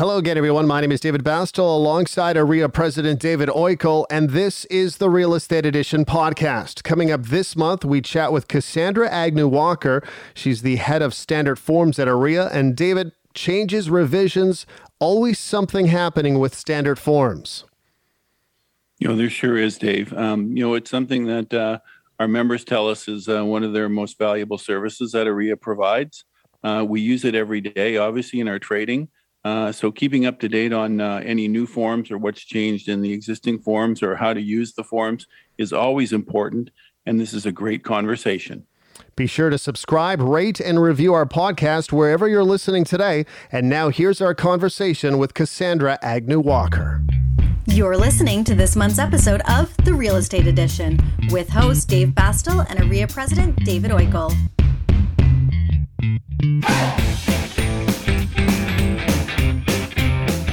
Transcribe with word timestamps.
Hello 0.00 0.16
again, 0.16 0.38
everyone. 0.38 0.66
My 0.66 0.80
name 0.80 0.92
is 0.92 1.00
David 1.00 1.22
Bastel 1.22 1.76
alongside 1.76 2.36
OREA 2.36 2.72
President 2.72 3.20
David 3.20 3.50
Oikle, 3.50 4.06
and 4.08 4.30
this 4.30 4.64
is 4.70 4.96
the 4.96 5.10
Real 5.10 5.34
Estate 5.34 5.66
Edition 5.66 6.06
podcast. 6.06 6.82
Coming 6.84 7.10
up 7.10 7.24
this 7.24 7.54
month, 7.54 7.84
we 7.84 8.00
chat 8.00 8.32
with 8.32 8.48
Cassandra 8.48 9.10
Agnew 9.10 9.46
Walker. 9.46 10.02
She's 10.32 10.62
the 10.62 10.76
head 10.76 11.02
of 11.02 11.12
standard 11.12 11.58
forms 11.58 11.98
at 11.98 12.08
OREA. 12.08 12.50
And 12.50 12.74
David, 12.74 13.12
changes, 13.34 13.90
revisions, 13.90 14.64
always 15.00 15.38
something 15.38 15.88
happening 15.88 16.38
with 16.38 16.54
standard 16.54 16.98
forms. 16.98 17.64
You 19.00 19.08
know, 19.08 19.16
there 19.16 19.28
sure 19.28 19.58
is, 19.58 19.76
Dave. 19.76 20.14
Um, 20.14 20.56
you 20.56 20.62
know, 20.66 20.72
it's 20.72 20.90
something 20.90 21.26
that 21.26 21.52
uh, 21.52 21.80
our 22.18 22.26
members 22.26 22.64
tell 22.64 22.88
us 22.88 23.06
is 23.06 23.28
uh, 23.28 23.44
one 23.44 23.64
of 23.64 23.74
their 23.74 23.90
most 23.90 24.16
valuable 24.16 24.56
services 24.56 25.12
that 25.12 25.26
OREA 25.26 25.60
provides. 25.60 26.24
Uh, 26.64 26.86
we 26.88 27.02
use 27.02 27.26
it 27.26 27.34
every 27.34 27.60
day, 27.60 27.98
obviously, 27.98 28.40
in 28.40 28.48
our 28.48 28.58
trading. 28.58 29.10
Uh, 29.44 29.72
so 29.72 29.90
keeping 29.90 30.26
up 30.26 30.38
to 30.40 30.48
date 30.48 30.72
on 30.72 31.00
uh, 31.00 31.22
any 31.24 31.48
new 31.48 31.66
forms 31.66 32.10
or 32.10 32.18
what's 32.18 32.44
changed 32.44 32.88
in 32.88 33.00
the 33.00 33.12
existing 33.12 33.58
forms 33.58 34.02
or 34.02 34.16
how 34.16 34.34
to 34.34 34.40
use 34.40 34.74
the 34.74 34.84
forms 34.84 35.26
is 35.56 35.72
always 35.72 36.12
important. 36.12 36.70
And 37.06 37.20
this 37.20 37.32
is 37.32 37.46
a 37.46 37.52
great 37.52 37.82
conversation. 37.82 38.66
Be 39.16 39.26
sure 39.26 39.50
to 39.50 39.58
subscribe, 39.58 40.20
rate, 40.20 40.60
and 40.60 40.80
review 40.80 41.14
our 41.14 41.26
podcast 41.26 41.92
wherever 41.92 42.28
you're 42.28 42.44
listening 42.44 42.84
today. 42.84 43.24
And 43.50 43.68
now 43.68 43.88
here's 43.88 44.20
our 44.20 44.34
conversation 44.34 45.18
with 45.18 45.34
Cassandra 45.34 45.98
Agnew 46.02 46.40
Walker. 46.40 47.02
You're 47.66 47.96
listening 47.96 48.44
to 48.44 48.54
this 48.54 48.74
month's 48.76 48.98
episode 48.98 49.42
of 49.48 49.74
The 49.84 49.94
Real 49.94 50.16
Estate 50.16 50.46
Edition 50.46 50.98
with 51.30 51.48
host 51.48 51.88
Dave 51.88 52.08
Bastel 52.08 52.66
and 52.68 52.80
OREA 52.80 53.06
President 53.12 53.56
David 53.64 53.90
Oikle. 53.90 54.34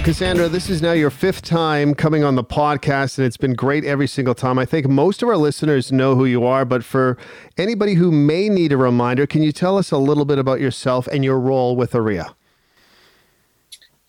Cassandra, 0.07 0.47
this 0.47 0.69
is 0.69 0.81
now 0.81 0.93
your 0.93 1.09
fifth 1.09 1.41
time 1.41 1.93
coming 1.93 2.23
on 2.23 2.35
the 2.35 2.43
podcast, 2.43 3.17
and 3.17 3.27
it's 3.27 3.35
been 3.35 3.55
great 3.55 3.83
every 3.83 4.07
single 4.07 4.33
time. 4.33 4.57
I 4.57 4.63
think 4.63 4.87
most 4.87 5.21
of 5.21 5.27
our 5.27 5.35
listeners 5.35 5.91
know 5.91 6.15
who 6.15 6.23
you 6.23 6.45
are, 6.45 6.63
but 6.63 6.85
for 6.85 7.17
anybody 7.57 7.95
who 7.95 8.09
may 8.09 8.47
need 8.47 8.71
a 8.71 8.77
reminder, 8.77 9.27
can 9.27 9.43
you 9.43 9.51
tell 9.51 9.77
us 9.77 9.91
a 9.91 9.97
little 9.97 10.23
bit 10.23 10.39
about 10.39 10.61
yourself 10.61 11.07
and 11.07 11.25
your 11.25 11.37
role 11.37 11.75
with 11.75 11.91
OREA? 11.91 12.33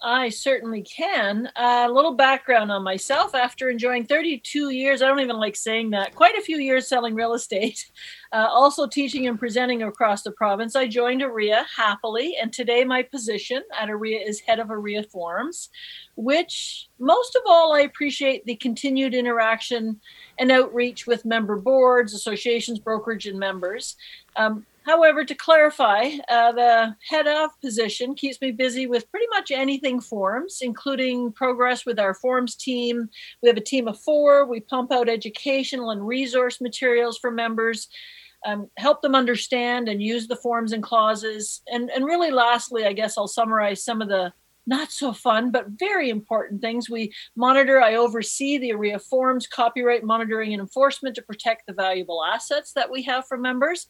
I 0.01 0.29
certainly 0.29 0.83
can. 0.83 1.49
Uh, 1.57 1.87
a 1.89 1.93
little 1.93 2.15
background 2.15 2.71
on 2.71 2.85
myself. 2.85 3.35
After 3.35 3.69
enjoying 3.69 4.07
32 4.07 4.71
years, 4.71 5.03
I 5.03 5.09
don't 5.09 5.19
even 5.19 5.39
like 5.39 5.57
saying 5.57 5.91
that, 5.91 6.15
quite 6.15 6.37
a 6.37 6.43
few 6.43 6.59
years 6.59 6.87
selling 6.87 7.17
real 7.17 7.35
estate, 7.35 7.85
uh, 8.33 8.47
also 8.49 8.87
teaching 8.87 9.27
and 9.27 9.39
presenting 9.39 9.83
across 9.83 10.23
the 10.23 10.31
province, 10.31 10.77
I 10.77 10.87
joined 10.87 11.23
OREA 11.23 11.65
happily. 11.77 12.37
And 12.41 12.53
today, 12.53 12.85
my 12.85 13.03
position 13.03 13.63
at 13.79 13.89
OREA 13.89 14.21
is 14.25 14.41
head 14.41 14.61
of 14.61 14.69
OREA 14.69 15.05
Forums, 15.11 15.69
which 16.15 16.89
most 17.01 17.35
of 17.35 17.43
all, 17.47 17.73
I 17.75 17.81
appreciate 17.81 18.45
the 18.45 18.55
continued 18.57 19.15
interaction 19.15 20.01
and 20.39 20.53
outreach 20.53 21.09
with 21.09 21.25
member 21.25 21.57
boards, 21.57 22.15
associations, 22.15 22.79
brokerage, 22.79 23.27
and 23.27 23.39
members. 23.39 23.97
Um, 24.37 24.65
However, 24.89 25.23
to 25.23 25.35
clarify, 25.35 26.13
uh, 26.31 26.53
the 26.53 26.97
head 27.07 27.27
of 27.27 27.51
position 27.61 28.15
keeps 28.15 28.41
me 28.41 28.53
busy 28.53 28.87
with 28.87 29.11
pretty 29.11 29.27
much 29.29 29.51
anything 29.51 30.01
forms, 30.01 30.61
including 30.63 31.31
progress 31.33 31.85
with 31.85 31.99
our 31.99 32.15
forms 32.15 32.57
team. 32.57 33.11
We 33.43 33.51
have 33.51 33.59
a 33.59 33.61
team 33.61 33.87
of 33.87 34.01
four. 34.01 34.47
We 34.47 34.61
pump 34.61 34.91
out 34.91 35.11
educational 35.11 35.91
and 35.91 36.07
resource 36.07 36.59
materials 36.63 37.19
for 37.19 37.31
members, 37.31 37.89
um, 38.47 38.71
help 38.79 39.03
them 39.03 39.15
understand 39.15 39.91
and 39.91 40.03
use 40.03 40.27
the 40.27 40.37
forms 40.37 40.73
and 40.73 40.83
clauses. 40.83 41.61
And, 41.71 41.91
and 41.91 42.07
really, 42.07 42.31
lastly, 42.31 42.87
I 42.87 42.95
guess 42.95 43.19
I'll 43.19 43.29
summarize 43.29 43.85
some 43.85 44.01
of 44.01 44.09
the 44.09 44.33
not 44.69 44.93
so 44.93 45.13
fun, 45.13 45.51
but 45.51 45.67
very 45.71 46.11
important 46.11 46.61
things. 46.61 46.91
We 46.91 47.13
monitor, 47.35 47.81
I 47.81 47.95
oversee 47.95 48.59
the 48.59 48.73
OREA 48.73 49.01
forms, 49.01 49.47
copyright 49.47 50.05
monitoring 50.05 50.53
and 50.53 50.61
enforcement 50.61 51.17
to 51.17 51.23
protect 51.23 51.67
the 51.67 51.73
valuable 51.73 52.23
assets 52.23 52.73
that 52.75 52.91
we 52.91 53.03
have 53.05 53.27
for 53.27 53.39
members. 53.39 53.87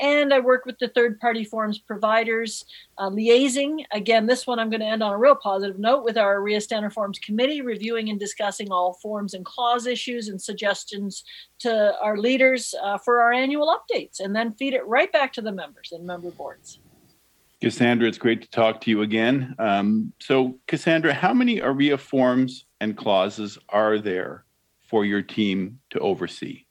And 0.00 0.32
I 0.32 0.38
work 0.40 0.64
with 0.66 0.78
the 0.78 0.88
third 0.88 1.20
party 1.20 1.44
forms 1.44 1.78
providers, 1.78 2.64
uh, 2.98 3.10
liaising. 3.10 3.84
Again, 3.92 4.26
this 4.26 4.46
one 4.46 4.58
I'm 4.58 4.70
going 4.70 4.80
to 4.80 4.86
end 4.86 5.02
on 5.02 5.12
a 5.12 5.18
real 5.18 5.34
positive 5.34 5.78
note 5.78 6.04
with 6.04 6.16
our 6.16 6.40
OREA 6.40 6.62
Standard 6.62 6.92
Forms 6.92 7.18
Committee, 7.18 7.60
reviewing 7.60 8.08
and 8.08 8.18
discussing 8.18 8.70
all 8.70 8.94
forms 8.94 9.34
and 9.34 9.44
clause 9.44 9.86
issues 9.86 10.28
and 10.28 10.40
suggestions 10.40 11.24
to 11.58 11.94
our 12.00 12.16
leaders 12.16 12.74
uh, 12.82 12.98
for 12.98 13.20
our 13.20 13.32
annual 13.32 13.76
updates, 13.76 14.20
and 14.20 14.34
then 14.34 14.52
feed 14.52 14.74
it 14.74 14.86
right 14.86 15.12
back 15.12 15.32
to 15.32 15.42
the 15.42 15.52
members 15.52 15.92
and 15.92 16.06
member 16.06 16.30
boards. 16.30 16.79
Cassandra, 17.60 18.08
it's 18.08 18.18
great 18.18 18.40
to 18.42 18.50
talk 18.50 18.80
to 18.82 18.90
you 18.90 19.02
again. 19.02 19.54
Um, 19.58 20.12
so, 20.18 20.58
Cassandra, 20.66 21.12
how 21.12 21.34
many 21.34 21.60
OREA 21.60 21.98
forms 21.98 22.64
and 22.80 22.96
clauses 22.96 23.58
are 23.68 23.98
there 23.98 24.44
for 24.88 25.04
your 25.04 25.20
team 25.20 25.78
to 25.90 25.98
oversee? 25.98 26.64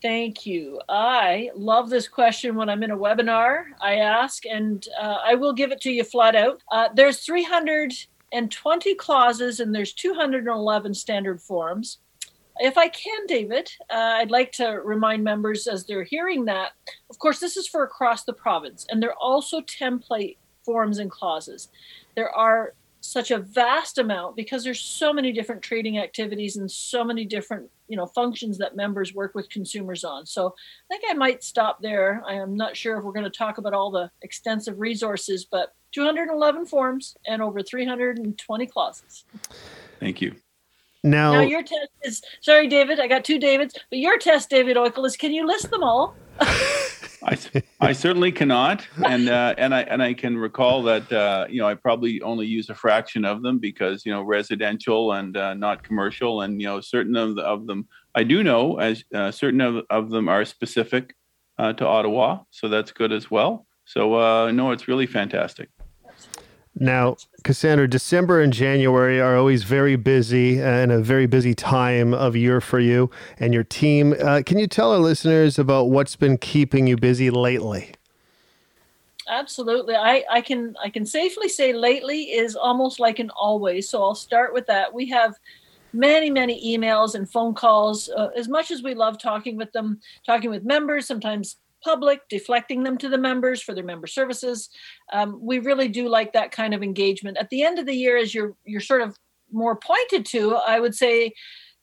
Thank 0.00 0.46
you. 0.46 0.80
I 0.88 1.50
love 1.54 1.90
this 1.90 2.08
question 2.08 2.54
when 2.54 2.68
I'm 2.68 2.82
in 2.82 2.92
a 2.92 2.96
webinar. 2.96 3.64
I 3.82 3.96
ask, 3.96 4.46
and 4.46 4.86
uh, 4.98 5.18
I 5.24 5.34
will 5.34 5.52
give 5.52 5.72
it 5.72 5.80
to 5.82 5.90
you 5.90 6.04
flat 6.04 6.36
out. 6.36 6.62
Uh, 6.70 6.88
there's 6.94 7.24
320 7.24 8.94
clauses 8.94 9.60
and 9.60 9.74
there's 9.74 9.92
211 9.92 10.94
standard 10.94 11.42
forms 11.42 11.98
if 12.58 12.76
I 12.76 12.88
can, 12.88 13.26
David, 13.26 13.70
uh, 13.90 14.18
I'd 14.18 14.30
like 14.30 14.52
to 14.52 14.80
remind 14.84 15.24
members 15.24 15.66
as 15.66 15.86
they're 15.86 16.04
hearing 16.04 16.44
that, 16.46 16.72
of 17.08 17.18
course, 17.18 17.40
this 17.40 17.56
is 17.56 17.66
for 17.66 17.84
across 17.84 18.24
the 18.24 18.32
province, 18.32 18.86
and 18.90 19.02
they're 19.02 19.14
also 19.14 19.60
template 19.60 20.36
forms 20.64 20.98
and 20.98 21.10
clauses. 21.10 21.68
There 22.16 22.30
are 22.30 22.74
such 23.00 23.30
a 23.30 23.38
vast 23.38 23.98
amount 23.98 24.36
because 24.36 24.62
there's 24.62 24.80
so 24.80 25.12
many 25.12 25.32
different 25.32 25.62
trading 25.62 25.98
activities 25.98 26.56
and 26.56 26.70
so 26.70 27.02
many 27.02 27.24
different 27.24 27.70
you 27.88 27.96
know 27.96 28.06
functions 28.06 28.58
that 28.58 28.76
members 28.76 29.14
work 29.14 29.34
with 29.34 29.48
consumers 29.48 30.04
on. 30.04 30.26
So 30.26 30.48
i 30.48 30.94
think 30.94 31.04
i 31.08 31.14
might 31.14 31.42
stop 31.42 31.80
there. 31.80 32.22
I 32.26 32.34
am 32.34 32.56
not 32.56 32.76
sure 32.76 32.98
if 32.98 33.04
we're 33.04 33.12
going 33.12 33.24
to 33.24 33.30
talk 33.30 33.56
about 33.56 33.72
all 33.72 33.90
the 33.90 34.10
extensive 34.22 34.78
resources 34.78 35.46
but 35.50 35.74
211 35.92 36.66
forms 36.66 37.16
and 37.26 37.40
over 37.40 37.62
320 37.62 38.66
clauses. 38.66 39.24
Thank 39.98 40.20
you 40.20 40.36
now, 41.02 41.32
now 41.32 41.40
your 41.40 41.62
test 41.62 41.90
is 42.02 42.22
sorry, 42.40 42.68
David. 42.68 43.00
I 43.00 43.08
got 43.08 43.24
two 43.24 43.38
Davids, 43.38 43.74
but 43.90 43.98
your 43.98 44.18
test, 44.18 44.50
David 44.50 44.76
Oikle, 44.76 45.06
is 45.06 45.16
can 45.16 45.32
you 45.32 45.46
list 45.46 45.70
them 45.70 45.82
all? 45.82 46.14
I, 47.22 47.36
I 47.80 47.92
certainly 47.92 48.32
cannot, 48.32 48.86
and 49.04 49.28
uh, 49.28 49.54
and 49.58 49.74
I 49.74 49.82
and 49.82 50.02
I 50.02 50.14
can 50.14 50.38
recall 50.38 50.82
that 50.84 51.12
uh, 51.12 51.46
you 51.50 51.60
know 51.60 51.68
I 51.68 51.74
probably 51.74 52.22
only 52.22 52.46
use 52.46 52.70
a 52.70 52.74
fraction 52.74 53.24
of 53.24 53.42
them 53.42 53.58
because 53.58 54.06
you 54.06 54.12
know 54.12 54.22
residential 54.22 55.12
and 55.12 55.36
uh, 55.36 55.54
not 55.54 55.82
commercial, 55.82 56.42
and 56.42 56.60
you 56.60 56.66
know 56.66 56.80
certain 56.80 57.16
of, 57.16 57.34
the, 57.34 57.42
of 57.42 57.66
them 57.66 57.88
I 58.14 58.24
do 58.24 58.42
know 58.42 58.78
as 58.78 59.04
uh, 59.14 59.30
certain 59.30 59.60
of, 59.60 59.84
of 59.90 60.10
them 60.10 60.28
are 60.28 60.44
specific 60.44 61.14
uh, 61.58 61.72
to 61.74 61.86
Ottawa, 61.86 62.40
so 62.50 62.68
that's 62.68 62.92
good 62.92 63.12
as 63.12 63.30
well. 63.30 63.66
So 63.84 64.14
uh, 64.14 64.50
no, 64.52 64.70
it's 64.72 64.88
really 64.88 65.06
fantastic. 65.06 65.68
Now, 66.82 67.18
Cassandra, 67.44 67.86
December 67.86 68.40
and 68.40 68.54
January 68.54 69.20
are 69.20 69.36
always 69.36 69.64
very 69.64 69.96
busy 69.96 70.62
and 70.62 70.90
a 70.90 70.98
very 70.98 71.26
busy 71.26 71.54
time 71.54 72.14
of 72.14 72.34
year 72.34 72.62
for 72.62 72.80
you 72.80 73.10
and 73.38 73.52
your 73.52 73.64
team. 73.64 74.14
Uh, 74.18 74.42
can 74.44 74.58
you 74.58 74.66
tell 74.66 74.90
our 74.90 74.98
listeners 74.98 75.58
about 75.58 75.90
what's 75.90 76.16
been 76.16 76.38
keeping 76.38 76.86
you 76.86 76.96
busy 76.96 77.28
lately? 77.28 77.92
Absolutely. 79.28 79.94
I, 79.94 80.24
I 80.30 80.40
can 80.40 80.74
I 80.82 80.88
can 80.88 81.04
safely 81.04 81.50
say 81.50 81.74
lately 81.74 82.22
is 82.22 82.56
almost 82.56 82.98
like 82.98 83.18
an 83.18 83.30
always. 83.38 83.88
So 83.90 84.02
I'll 84.02 84.14
start 84.14 84.54
with 84.54 84.66
that. 84.66 84.94
We 84.94 85.06
have 85.10 85.34
many 85.92 86.30
many 86.30 86.76
emails 86.76 87.14
and 87.14 87.30
phone 87.30 87.52
calls. 87.52 88.08
Uh, 88.08 88.30
as 88.34 88.48
much 88.48 88.70
as 88.70 88.82
we 88.82 88.94
love 88.94 89.18
talking 89.18 89.56
with 89.56 89.70
them, 89.72 90.00
talking 90.24 90.48
with 90.48 90.64
members, 90.64 91.06
sometimes 91.06 91.56
public, 91.82 92.20
deflecting 92.28 92.82
them 92.82 92.98
to 92.98 93.08
the 93.08 93.18
members 93.18 93.62
for 93.62 93.74
their 93.74 93.84
member 93.84 94.06
services. 94.06 94.68
Um, 95.12 95.38
we 95.40 95.58
really 95.58 95.88
do 95.88 96.08
like 96.08 96.32
that 96.32 96.52
kind 96.52 96.74
of 96.74 96.82
engagement. 96.82 97.38
At 97.38 97.50
the 97.50 97.62
end 97.62 97.78
of 97.78 97.86
the 97.86 97.94
year, 97.94 98.16
as 98.16 98.34
you're 98.34 98.54
you're 98.64 98.80
sort 98.80 99.02
of 99.02 99.16
more 99.52 99.76
pointed 99.76 100.24
to, 100.26 100.54
I 100.56 100.80
would 100.80 100.94
say 100.94 101.32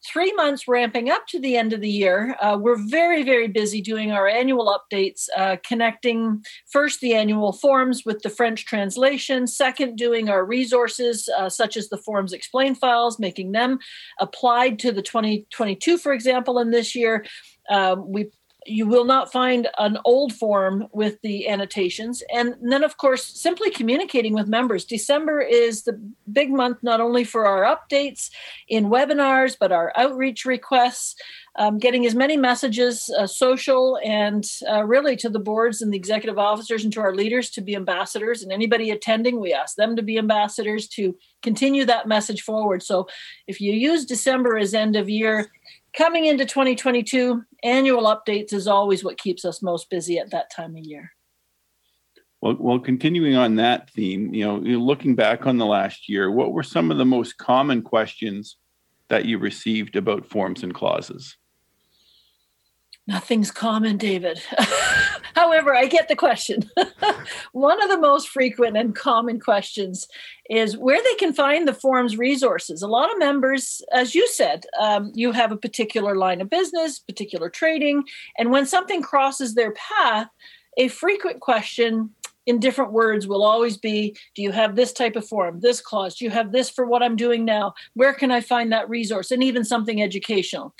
three 0.05 0.31
months 0.33 0.67
ramping 0.67 1.09
up 1.09 1.25
to 1.27 1.39
the 1.39 1.57
end 1.57 1.73
of 1.73 1.81
the 1.81 1.89
year. 1.89 2.35
Uh, 2.39 2.57
we're 2.59 2.77
very, 2.89 3.23
very 3.23 3.47
busy 3.47 3.81
doing 3.81 4.11
our 4.11 4.27
annual 4.27 4.77
updates, 4.77 5.27
uh, 5.35 5.57
connecting 5.65 6.43
first 6.71 7.01
the 7.01 7.13
annual 7.13 7.51
forms 7.51 8.03
with 8.05 8.21
the 8.21 8.29
French 8.29 8.65
translation, 8.65 9.47
second, 9.47 9.97
doing 9.97 10.29
our 10.29 10.45
resources 10.45 11.29
uh, 11.37 11.49
such 11.49 11.75
as 11.75 11.89
the 11.89 11.97
forms 11.97 12.31
explain 12.31 12.75
files, 12.75 13.19
making 13.19 13.51
them 13.51 13.79
applied 14.19 14.79
to 14.79 14.91
the 14.91 15.01
2022, 15.01 15.97
for 15.97 16.13
example, 16.13 16.59
in 16.59 16.71
this 16.71 16.95
year. 16.95 17.25
Um, 17.69 18.09
we 18.11 18.27
you 18.67 18.85
will 18.85 19.05
not 19.05 19.31
find 19.31 19.67
an 19.77 19.97
old 20.03 20.33
form 20.33 20.87
with 20.91 21.15
the 21.21 21.47
annotations. 21.47 22.21
And 22.33 22.55
then, 22.61 22.83
of 22.83 22.97
course, 22.97 23.23
simply 23.23 23.71
communicating 23.71 24.33
with 24.33 24.47
members. 24.47 24.83
December 24.85 25.39
is 25.41 25.83
the 25.83 25.97
big 26.31 26.49
month, 26.51 26.77
not 26.83 26.99
only 26.99 27.23
for 27.23 27.45
our 27.47 27.63
updates 27.63 28.29
in 28.67 28.89
webinars, 28.89 29.55
but 29.59 29.71
our 29.71 29.93
outreach 29.95 30.45
requests. 30.45 31.15
um, 31.57 31.79
getting 31.79 32.05
as 32.05 32.13
many 32.13 32.37
messages, 32.37 33.09
uh, 33.17 33.25
social 33.25 33.99
and 34.03 34.45
uh, 34.69 34.83
really 34.85 35.15
to 35.17 35.29
the 35.29 35.39
boards 35.39 35.81
and 35.81 35.91
the 35.91 35.97
executive 35.97 36.37
officers 36.37 36.83
and 36.83 36.93
to 36.93 37.01
our 37.01 37.15
leaders 37.15 37.49
to 37.49 37.61
be 37.61 37.75
ambassadors. 37.75 38.43
And 38.43 38.51
anybody 38.51 38.91
attending, 38.91 39.39
we 39.39 39.53
ask 39.53 39.75
them 39.75 39.95
to 39.95 40.03
be 40.03 40.19
ambassadors 40.19 40.87
to 40.89 41.15
continue 41.41 41.83
that 41.85 42.07
message 42.07 42.43
forward. 42.43 42.83
So 42.83 43.07
if 43.47 43.59
you 43.59 43.73
use 43.73 44.05
December 44.05 44.57
as 44.57 44.73
end 44.73 44.95
of 44.95 45.09
year, 45.09 45.51
coming 45.95 46.25
into 46.25 46.45
2022, 46.45 47.43
annual 47.63 48.03
updates 48.03 48.53
is 48.53 48.67
always 48.67 49.03
what 49.03 49.17
keeps 49.17 49.45
us 49.45 49.61
most 49.61 49.89
busy 49.89 50.17
at 50.19 50.31
that 50.31 50.51
time 50.51 50.75
of 50.75 50.83
year. 50.83 51.11
Well, 52.41 52.55
well, 52.59 52.79
continuing 52.79 53.35
on 53.35 53.55
that 53.55 53.89
theme, 53.89 54.33
you 54.33 54.45
know, 54.45 54.57
looking 54.57 55.15
back 55.15 55.47
on 55.47 55.57
the 55.57 55.65
last 55.65 56.07
year, 56.07 56.29
what 56.29 56.53
were 56.53 56.63
some 56.63 56.91
of 56.91 56.97
the 56.97 57.05
most 57.05 57.37
common 57.37 57.81
questions 57.81 58.57
that 59.09 59.25
you 59.25 59.39
received 59.39 59.95
about 59.95 60.25
forms 60.25 60.63
and 60.63 60.73
clauses? 60.73 61.35
Nothing's 63.07 63.51
common, 63.51 63.95
David. 63.95 64.41
However, 65.33 65.73
I 65.73 65.85
get 65.85 66.09
the 66.09 66.15
question. 66.15 66.69
One 67.53 67.81
of 67.81 67.89
the 67.89 67.99
most 67.99 68.27
frequent 68.27 68.75
and 68.75 68.93
common 68.93 69.39
questions 69.39 70.09
is 70.49 70.75
where 70.75 71.01
they 71.01 71.15
can 71.15 71.33
find 71.33 71.65
the 71.65 71.73
forum's 71.73 72.17
resources. 72.17 72.81
A 72.81 72.87
lot 72.87 73.09
of 73.09 73.17
members, 73.17 73.81
as 73.93 74.13
you 74.13 74.27
said, 74.27 74.65
um, 74.77 75.11
you 75.15 75.31
have 75.31 75.53
a 75.53 75.57
particular 75.57 76.17
line 76.17 76.41
of 76.41 76.49
business, 76.49 76.99
particular 76.99 77.49
trading, 77.49 78.03
and 78.37 78.51
when 78.51 78.65
something 78.65 79.01
crosses 79.01 79.55
their 79.55 79.71
path, 79.73 80.27
a 80.77 80.89
frequent 80.89 81.39
question 81.39 82.09
in 82.45 82.59
different 82.59 82.91
words 82.91 83.27
will 83.27 83.43
always 83.43 83.77
be 83.77 84.17
Do 84.35 84.41
you 84.41 84.51
have 84.51 84.75
this 84.75 84.91
type 84.91 85.15
of 85.15 85.27
form, 85.27 85.59
this 85.61 85.79
clause? 85.79 86.15
Do 86.15 86.25
you 86.25 86.31
have 86.31 86.51
this 86.51 86.69
for 86.69 86.85
what 86.85 87.03
I'm 87.03 87.15
doing 87.15 87.45
now? 87.45 87.73
Where 87.93 88.13
can 88.13 88.31
I 88.31 88.41
find 88.41 88.71
that 88.71 88.89
resource? 88.89 89.31
And 89.31 89.43
even 89.43 89.63
something 89.63 90.01
educational. 90.01 90.73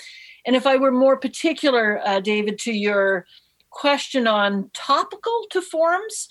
And 0.47 0.55
if 0.55 0.65
I 0.65 0.77
were 0.77 0.91
more 0.91 1.17
particular, 1.17 2.01
uh, 2.07 2.21
David, 2.21 2.57
to 2.59 2.71
your 2.71 3.27
question 3.69 4.25
on 4.25 4.71
topical 4.73 5.45
to 5.51 5.61
forms, 5.61 6.29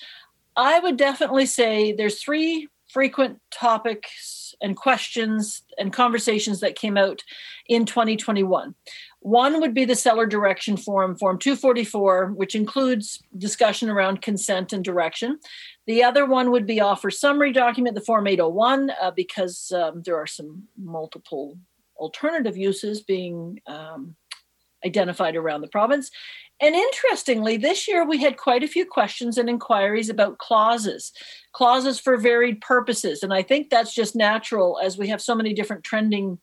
I 0.56 0.80
would 0.80 0.96
definitely 0.96 1.44
say 1.44 1.92
there's 1.92 2.20
three 2.20 2.68
frequent 2.88 3.40
topics 3.50 4.54
and 4.62 4.74
questions 4.74 5.62
and 5.78 5.92
conversations 5.92 6.60
that 6.60 6.76
came 6.76 6.96
out 6.96 7.22
in 7.68 7.84
2021. 7.84 8.74
One 9.20 9.60
would 9.60 9.74
be 9.74 9.84
the 9.84 9.94
seller 9.94 10.24
direction 10.24 10.78
form, 10.78 11.16
Form 11.16 11.38
244, 11.38 12.28
which 12.28 12.54
includes 12.54 13.22
discussion 13.36 13.90
around 13.90 14.22
consent 14.22 14.72
and 14.72 14.82
direction. 14.82 15.38
The 15.86 16.02
other 16.02 16.24
one 16.24 16.50
would 16.52 16.64
be 16.64 16.80
offer 16.80 17.10
summary 17.10 17.52
document, 17.52 17.96
the 17.96 18.00
Form 18.00 18.26
801, 18.26 18.90
uh, 18.98 19.10
because 19.10 19.72
um, 19.72 20.02
there 20.02 20.16
are 20.16 20.26
some 20.26 20.62
multiple 20.78 21.58
alternative 21.98 22.56
uses 22.56 23.02
being 23.02 23.60
um, 23.66 24.14
identified 24.84 25.36
around 25.36 25.60
the 25.60 25.68
province. 25.68 26.10
And 26.60 26.74
interestingly, 26.74 27.58
this 27.58 27.86
year 27.86 28.06
we 28.06 28.18
had 28.18 28.38
quite 28.38 28.62
a 28.62 28.68
few 28.68 28.86
questions 28.86 29.36
and 29.36 29.48
inquiries 29.48 30.08
about 30.08 30.38
clauses, 30.38 31.12
clauses 31.52 31.98
for 31.98 32.16
varied 32.16 32.60
purposes. 32.62 33.22
And 33.22 33.34
I 33.34 33.42
think 33.42 33.68
that's 33.68 33.94
just 33.94 34.16
natural 34.16 34.78
as 34.82 34.96
we 34.96 35.08
have 35.08 35.20
so 35.20 35.34
many 35.34 35.52
different 35.52 35.84
trending 35.84 36.38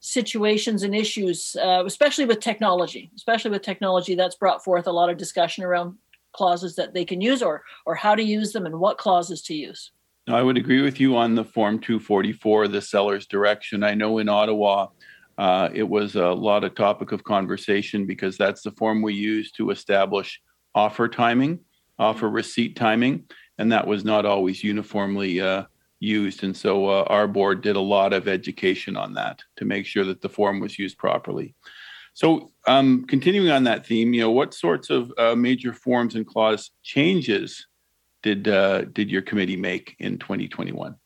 situations 0.00 0.82
and 0.82 0.94
issues, 0.94 1.56
uh, 1.56 1.82
especially 1.84 2.24
with 2.24 2.40
technology, 2.40 3.10
especially 3.16 3.50
with 3.50 3.62
technology 3.62 4.14
that's 4.14 4.36
brought 4.36 4.64
forth 4.64 4.86
a 4.86 4.92
lot 4.92 5.10
of 5.10 5.18
discussion 5.18 5.64
around 5.64 5.98
clauses 6.32 6.76
that 6.76 6.94
they 6.94 7.04
can 7.04 7.20
use 7.20 7.42
or, 7.42 7.62
or 7.84 7.94
how 7.94 8.14
to 8.14 8.22
use 8.22 8.52
them 8.52 8.64
and 8.64 8.78
what 8.78 8.96
clauses 8.96 9.42
to 9.42 9.54
use. 9.54 9.90
I 10.28 10.42
would 10.42 10.58
agree 10.58 10.82
with 10.82 11.00
you 11.00 11.16
on 11.16 11.34
the 11.34 11.44
Form 11.44 11.78
244, 11.78 12.68
the 12.68 12.82
seller's 12.82 13.26
direction. 13.26 13.82
I 13.82 13.94
know 13.94 14.18
in 14.18 14.28
Ottawa, 14.28 14.88
uh, 15.38 15.68
it 15.72 15.88
was 15.88 16.16
a 16.16 16.26
lot 16.26 16.64
of 16.64 16.74
topic 16.74 17.12
of 17.12 17.22
conversation 17.22 18.04
because 18.04 18.36
that's 18.36 18.62
the 18.62 18.72
form 18.72 19.00
we 19.00 19.14
use 19.14 19.52
to 19.52 19.70
establish 19.70 20.40
offer 20.74 21.08
timing, 21.08 21.60
offer 21.98 22.28
receipt 22.28 22.76
timing, 22.76 23.24
and 23.56 23.70
that 23.72 23.86
was 23.86 24.04
not 24.04 24.26
always 24.26 24.62
uniformly 24.62 25.40
uh, 25.40 25.64
used. 26.00 26.42
And 26.42 26.56
so 26.56 26.86
uh, 26.86 27.04
our 27.06 27.28
board 27.28 27.62
did 27.62 27.76
a 27.76 27.80
lot 27.80 28.12
of 28.12 28.26
education 28.26 28.96
on 28.96 29.14
that 29.14 29.40
to 29.56 29.64
make 29.64 29.86
sure 29.86 30.04
that 30.04 30.20
the 30.20 30.28
form 30.28 30.58
was 30.60 30.78
used 30.78 30.98
properly. 30.98 31.54
So, 32.14 32.50
um, 32.66 33.04
continuing 33.06 33.50
on 33.50 33.62
that 33.64 33.86
theme, 33.86 34.12
you 34.12 34.22
know, 34.22 34.32
what 34.32 34.52
sorts 34.52 34.90
of 34.90 35.12
uh, 35.18 35.36
major 35.36 35.72
forms 35.72 36.16
and 36.16 36.26
clause 36.26 36.72
changes 36.82 37.68
did 38.24 38.48
uh, 38.48 38.86
did 38.86 39.08
your 39.08 39.22
committee 39.22 39.56
make 39.56 39.94
in 40.00 40.18
2021? 40.18 40.96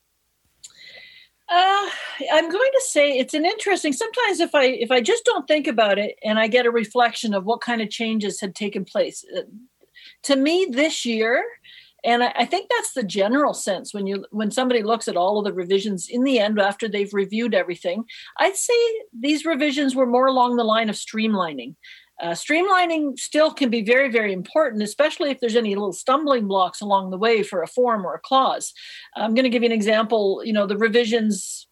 Uh, 1.52 1.88
I'm 2.32 2.48
going 2.48 2.70
to 2.72 2.82
say 2.86 3.18
it's 3.18 3.34
an 3.34 3.44
interesting. 3.44 3.92
Sometimes, 3.92 4.40
if 4.40 4.54
I 4.54 4.64
if 4.64 4.90
I 4.90 5.02
just 5.02 5.26
don't 5.26 5.46
think 5.46 5.66
about 5.66 5.98
it 5.98 6.16
and 6.24 6.38
I 6.38 6.46
get 6.46 6.64
a 6.64 6.70
reflection 6.70 7.34
of 7.34 7.44
what 7.44 7.60
kind 7.60 7.82
of 7.82 7.90
changes 7.90 8.40
had 8.40 8.54
taken 8.54 8.86
place, 8.86 9.22
uh, 9.36 9.42
to 10.22 10.36
me 10.36 10.66
this 10.70 11.04
year, 11.04 11.44
and 12.04 12.24
I, 12.24 12.32
I, 12.36 12.44
think 12.46 12.70
that's 12.70 12.94
the 12.94 13.02
general 13.02 13.52
sense 13.52 13.92
when 13.92 14.06
you 14.06 14.24
when 14.30 14.50
somebody 14.50 14.82
looks 14.82 15.08
at 15.08 15.16
all 15.16 15.38
of 15.38 15.44
the 15.44 15.52
revisions 15.52 16.08
in 16.08 16.24
the 16.24 16.38
end 16.38 16.58
after 16.58 16.88
they've 16.88 17.12
reviewed 17.12 17.54
everything, 17.54 18.04
I'd 18.38 18.56
say 18.56 18.74
these 19.12 19.44
revisions 19.44 19.94
were 19.94 20.06
more 20.06 20.28
along 20.28 20.56
the 20.56 20.64
line 20.64 20.88
of 20.88 20.96
streamlining. 20.96 21.74
Uh, 22.20 22.30
streamlining 22.30 23.18
still 23.18 23.52
can 23.52 23.68
be 23.68 23.82
very, 23.82 24.10
very 24.10 24.32
important, 24.32 24.82
especially 24.82 25.30
if 25.30 25.40
there's 25.40 25.56
any 25.56 25.74
little 25.74 25.92
stumbling 25.92 26.46
blocks 26.46 26.80
along 26.80 27.10
the 27.10 27.18
way 27.18 27.42
for 27.42 27.62
a 27.62 27.66
form 27.66 28.06
or 28.06 28.14
a 28.14 28.20
clause. 28.20 28.72
I'm 29.16 29.34
going 29.34 29.44
to 29.44 29.50
give 29.50 29.62
you 29.62 29.68
an 29.68 29.72
example. 29.72 30.42
You 30.44 30.52
know, 30.52 30.66
the 30.66 30.76
revisions 30.76 31.66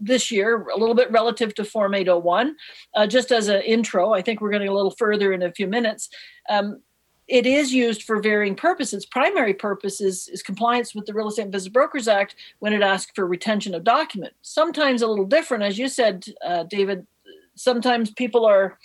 this 0.00 0.30
year, 0.30 0.66
a 0.68 0.78
little 0.78 0.96
bit 0.96 1.10
relative 1.12 1.54
to 1.54 1.64
Form 1.64 1.94
801, 1.94 2.56
uh, 2.94 3.06
just 3.06 3.30
as 3.30 3.48
an 3.48 3.62
intro. 3.62 4.12
I 4.12 4.22
think 4.22 4.40
we're 4.40 4.50
go 4.50 4.58
a 4.58 4.74
little 4.74 4.90
further 4.90 5.32
in 5.32 5.42
a 5.42 5.52
few 5.52 5.68
minutes. 5.68 6.08
Um, 6.48 6.82
it 7.28 7.46
is 7.46 7.72
used 7.72 8.02
for 8.02 8.20
varying 8.20 8.56
purposes. 8.56 9.06
Primary 9.06 9.54
purpose 9.54 10.00
is, 10.00 10.28
is 10.28 10.42
compliance 10.42 10.94
with 10.94 11.06
the 11.06 11.14
Real 11.14 11.28
Estate 11.28 11.42
and 11.42 11.52
Business 11.52 11.72
Brokers 11.72 12.08
Act 12.08 12.34
when 12.58 12.72
it 12.72 12.82
asks 12.82 13.12
for 13.14 13.26
retention 13.26 13.74
of 13.74 13.84
document. 13.84 14.34
Sometimes 14.42 15.02
a 15.02 15.06
little 15.06 15.24
different, 15.24 15.62
as 15.62 15.78
you 15.78 15.88
said, 15.88 16.24
uh, 16.44 16.64
David. 16.64 17.06
Sometimes 17.54 18.10
people 18.10 18.44
are 18.44 18.78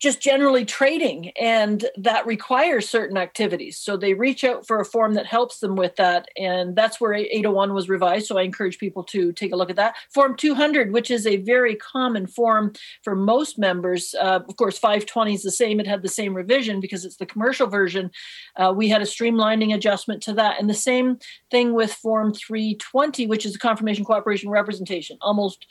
just 0.00 0.22
generally 0.22 0.64
trading 0.64 1.28
and 1.38 1.84
that 1.98 2.26
requires 2.26 2.88
certain 2.88 3.18
activities. 3.18 3.76
So 3.76 3.98
they 3.98 4.14
reach 4.14 4.44
out 4.44 4.66
for 4.66 4.80
a 4.80 4.84
form 4.84 5.12
that 5.14 5.26
helps 5.26 5.58
them 5.58 5.76
with 5.76 5.96
that 5.96 6.26
and 6.38 6.74
that's 6.74 7.00
where 7.00 7.12
801 7.12 7.74
was 7.74 7.90
revised. 7.90 8.26
So 8.26 8.38
i 8.38 8.42
encourage 8.42 8.78
people 8.78 9.04
to 9.04 9.30
take 9.32 9.52
a 9.52 9.56
look 9.56 9.68
at 9.68 9.76
that. 9.76 9.96
Form 10.12 10.36
200 10.36 10.92
which 10.92 11.10
is 11.10 11.26
a 11.26 11.36
very 11.36 11.76
common 11.76 12.26
form 12.26 12.72
for 13.04 13.14
most 13.14 13.58
members 13.58 14.14
uh, 14.18 14.40
of 14.48 14.56
course 14.56 14.78
520 14.78 15.34
is 15.34 15.42
the 15.42 15.50
same. 15.50 15.78
It 15.80 15.86
had 15.86 16.00
the 16.00 16.08
same 16.08 16.34
revision 16.34 16.80
because 16.80 17.04
it's 17.04 17.16
the 17.16 17.26
commercial 17.26 17.66
version. 17.66 18.10
Uh, 18.56 18.72
we 18.74 18.88
had 18.88 19.02
a 19.02 19.06
streamlining 19.06 19.74
adjustment 19.74 20.22
to 20.22 20.32
that 20.32 20.58
and 20.58 20.70
the 20.70 20.74
same 20.74 21.18
thing 21.50 21.74
with 21.74 21.92
form 21.92 22.32
320 22.32 23.26
which 23.26 23.44
is 23.44 23.52
the 23.52 23.58
confirmation 23.58 24.06
cooperation 24.06 24.48
representation. 24.48 25.18
Almost 25.20 25.66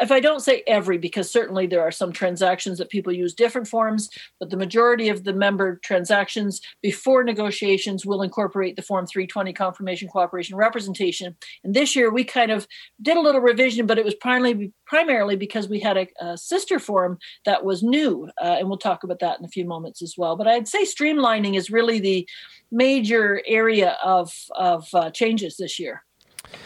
if 0.00 0.10
I 0.10 0.20
don't 0.20 0.40
say 0.40 0.62
every, 0.66 0.98
because 0.98 1.30
certainly 1.30 1.66
there 1.66 1.82
are 1.82 1.90
some 1.90 2.12
transactions 2.12 2.78
that 2.78 2.88
people 2.88 3.12
use 3.12 3.34
different 3.34 3.68
forms, 3.68 4.08
but 4.40 4.50
the 4.50 4.56
majority 4.56 5.08
of 5.08 5.24
the 5.24 5.32
member 5.32 5.76
transactions 5.76 6.60
before 6.82 7.22
negotiations 7.22 8.06
will 8.06 8.22
incorporate 8.22 8.76
the 8.76 8.82
Form 8.82 9.06
320 9.06 9.52
confirmation 9.52 10.08
cooperation 10.08 10.56
representation. 10.56 11.36
And 11.62 11.74
this 11.74 11.94
year 11.94 12.10
we 12.10 12.24
kind 12.24 12.50
of 12.50 12.66
did 13.02 13.16
a 13.16 13.20
little 13.20 13.40
revision, 13.40 13.86
but 13.86 13.98
it 13.98 14.04
was 14.04 14.14
primarily 14.14 14.72
primarily 14.86 15.36
because 15.36 15.68
we 15.68 15.80
had 15.80 15.96
a, 15.96 16.06
a 16.20 16.36
sister 16.36 16.78
form 16.78 17.18
that 17.44 17.64
was 17.64 17.82
new, 17.82 18.28
uh, 18.42 18.56
and 18.58 18.68
we'll 18.68 18.78
talk 18.78 19.02
about 19.02 19.18
that 19.20 19.38
in 19.38 19.44
a 19.44 19.48
few 19.48 19.64
moments 19.64 20.02
as 20.02 20.14
well. 20.16 20.36
But 20.36 20.46
I'd 20.46 20.68
say 20.68 20.84
streamlining 20.84 21.56
is 21.56 21.70
really 21.70 22.00
the 22.00 22.28
major 22.70 23.42
area 23.46 23.96
of 24.04 24.32
of 24.54 24.86
uh, 24.94 25.10
changes 25.10 25.56
this 25.56 25.78
year. 25.78 26.04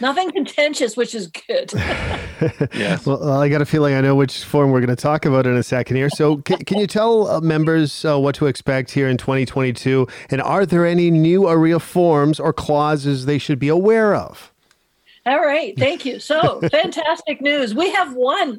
Nothing 0.00 0.30
contentious, 0.30 0.96
which 0.96 1.14
is 1.14 1.26
good. 1.26 1.72
yes. 2.74 3.06
Well, 3.06 3.40
I 3.40 3.48
got 3.48 3.62
a 3.62 3.66
feeling 3.66 3.94
I 3.94 4.00
know 4.00 4.14
which 4.14 4.44
form 4.44 4.70
we're 4.70 4.80
going 4.80 4.94
to 4.94 5.00
talk 5.00 5.24
about 5.24 5.46
in 5.46 5.56
a 5.56 5.62
second 5.62 5.96
here. 5.96 6.10
So, 6.10 6.36
can, 6.44 6.58
can 6.64 6.78
you 6.78 6.86
tell 6.86 7.28
uh, 7.28 7.40
members 7.40 8.04
uh, 8.04 8.18
what 8.18 8.34
to 8.36 8.46
expect 8.46 8.90
here 8.90 9.08
in 9.08 9.16
2022? 9.16 10.06
And 10.30 10.40
are 10.40 10.64
there 10.64 10.86
any 10.86 11.10
new 11.10 11.42
OREA 11.42 11.80
forms 11.80 12.38
or 12.38 12.52
clauses 12.52 13.26
they 13.26 13.38
should 13.38 13.58
be 13.58 13.68
aware 13.68 14.14
of? 14.14 14.52
All 15.26 15.40
right, 15.40 15.76
thank 15.78 16.06
you. 16.06 16.20
So, 16.20 16.60
fantastic 16.70 17.40
news. 17.42 17.74
We 17.74 17.90
have 17.90 18.14
one. 18.14 18.58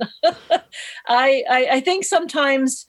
I, 1.07 1.43
I, 1.49 1.67
I 1.71 1.81
think 1.81 2.05
sometimes 2.05 2.85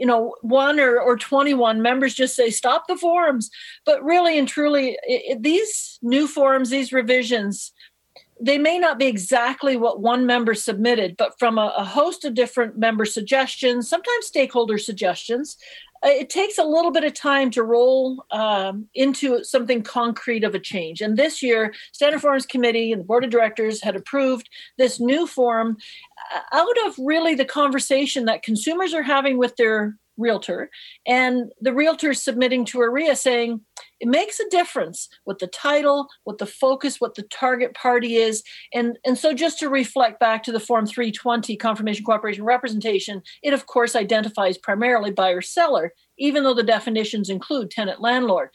you 0.00 0.06
know 0.06 0.34
one 0.40 0.80
or, 0.80 0.98
or 0.98 1.16
21 1.16 1.82
members 1.82 2.14
just 2.14 2.34
say 2.34 2.50
stop 2.50 2.88
the 2.88 2.96
forums. 2.96 3.50
But 3.84 4.02
really 4.02 4.38
and 4.38 4.48
truly 4.48 4.98
it, 5.04 5.22
it, 5.32 5.42
these 5.42 5.98
new 6.02 6.26
forums 6.26 6.70
these 6.70 6.92
revisions 6.92 7.72
they 8.42 8.56
may 8.56 8.78
not 8.78 8.98
be 8.98 9.06
exactly 9.06 9.76
what 9.76 10.00
one 10.00 10.24
member 10.24 10.54
submitted, 10.54 11.16
but 11.18 11.38
from 11.38 11.58
a, 11.58 11.74
a 11.76 11.84
host 11.84 12.24
of 12.24 12.32
different 12.32 12.78
member 12.78 13.04
suggestions, 13.04 13.86
sometimes 13.86 14.26
stakeholder 14.26 14.78
suggestions, 14.78 15.58
it 16.02 16.30
takes 16.30 16.58
a 16.58 16.64
little 16.64 16.90
bit 16.90 17.04
of 17.04 17.14
time 17.14 17.50
to 17.50 17.62
roll 17.62 18.24
um, 18.30 18.88
into 18.94 19.44
something 19.44 19.82
concrete 19.82 20.44
of 20.44 20.54
a 20.54 20.60
change. 20.60 21.00
And 21.00 21.16
this 21.16 21.42
year, 21.42 21.74
Standard 21.92 22.20
Forms 22.20 22.46
Committee 22.46 22.92
and 22.92 23.00
the 23.00 23.06
Board 23.06 23.24
of 23.24 23.30
Directors 23.30 23.82
had 23.82 23.96
approved 23.96 24.48
this 24.78 24.98
new 24.98 25.26
form 25.26 25.76
uh, 26.34 26.40
out 26.52 26.86
of 26.86 26.94
really 26.98 27.34
the 27.34 27.44
conversation 27.44 28.24
that 28.26 28.42
consumers 28.42 28.94
are 28.94 29.02
having 29.02 29.36
with 29.36 29.56
their 29.56 29.96
realtor 30.16 30.70
and 31.06 31.50
the 31.60 31.72
realtor 31.72 32.12
submitting 32.12 32.64
to 32.66 32.78
OREA 32.78 33.16
saying 33.16 33.60
it 34.00 34.08
makes 34.08 34.40
a 34.40 34.48
difference 34.48 35.08
what 35.24 35.38
the 35.38 35.46
title 35.46 36.08
what 36.24 36.38
the 36.38 36.46
focus 36.46 37.00
what 37.00 37.14
the 37.14 37.22
target 37.22 37.74
party 37.74 38.16
is. 38.16 38.42
And 38.74 38.98
and 39.04 39.16
so 39.16 39.32
just 39.32 39.58
to 39.60 39.68
reflect 39.68 40.18
back 40.18 40.42
to 40.44 40.52
the 40.52 40.60
form 40.60 40.86
320 40.86 41.56
confirmation 41.56 42.04
cooperation 42.04 42.44
representation 42.44 43.22
it 43.42 43.52
of 43.52 43.66
course 43.66 43.94
identifies 43.94 44.58
primarily 44.58 45.10
buyer 45.10 45.42
seller 45.42 45.92
even 46.18 46.42
though 46.42 46.54
the 46.54 46.62
definitions 46.62 47.30
include 47.30 47.70
tenant 47.70 48.00
landlord. 48.00 48.50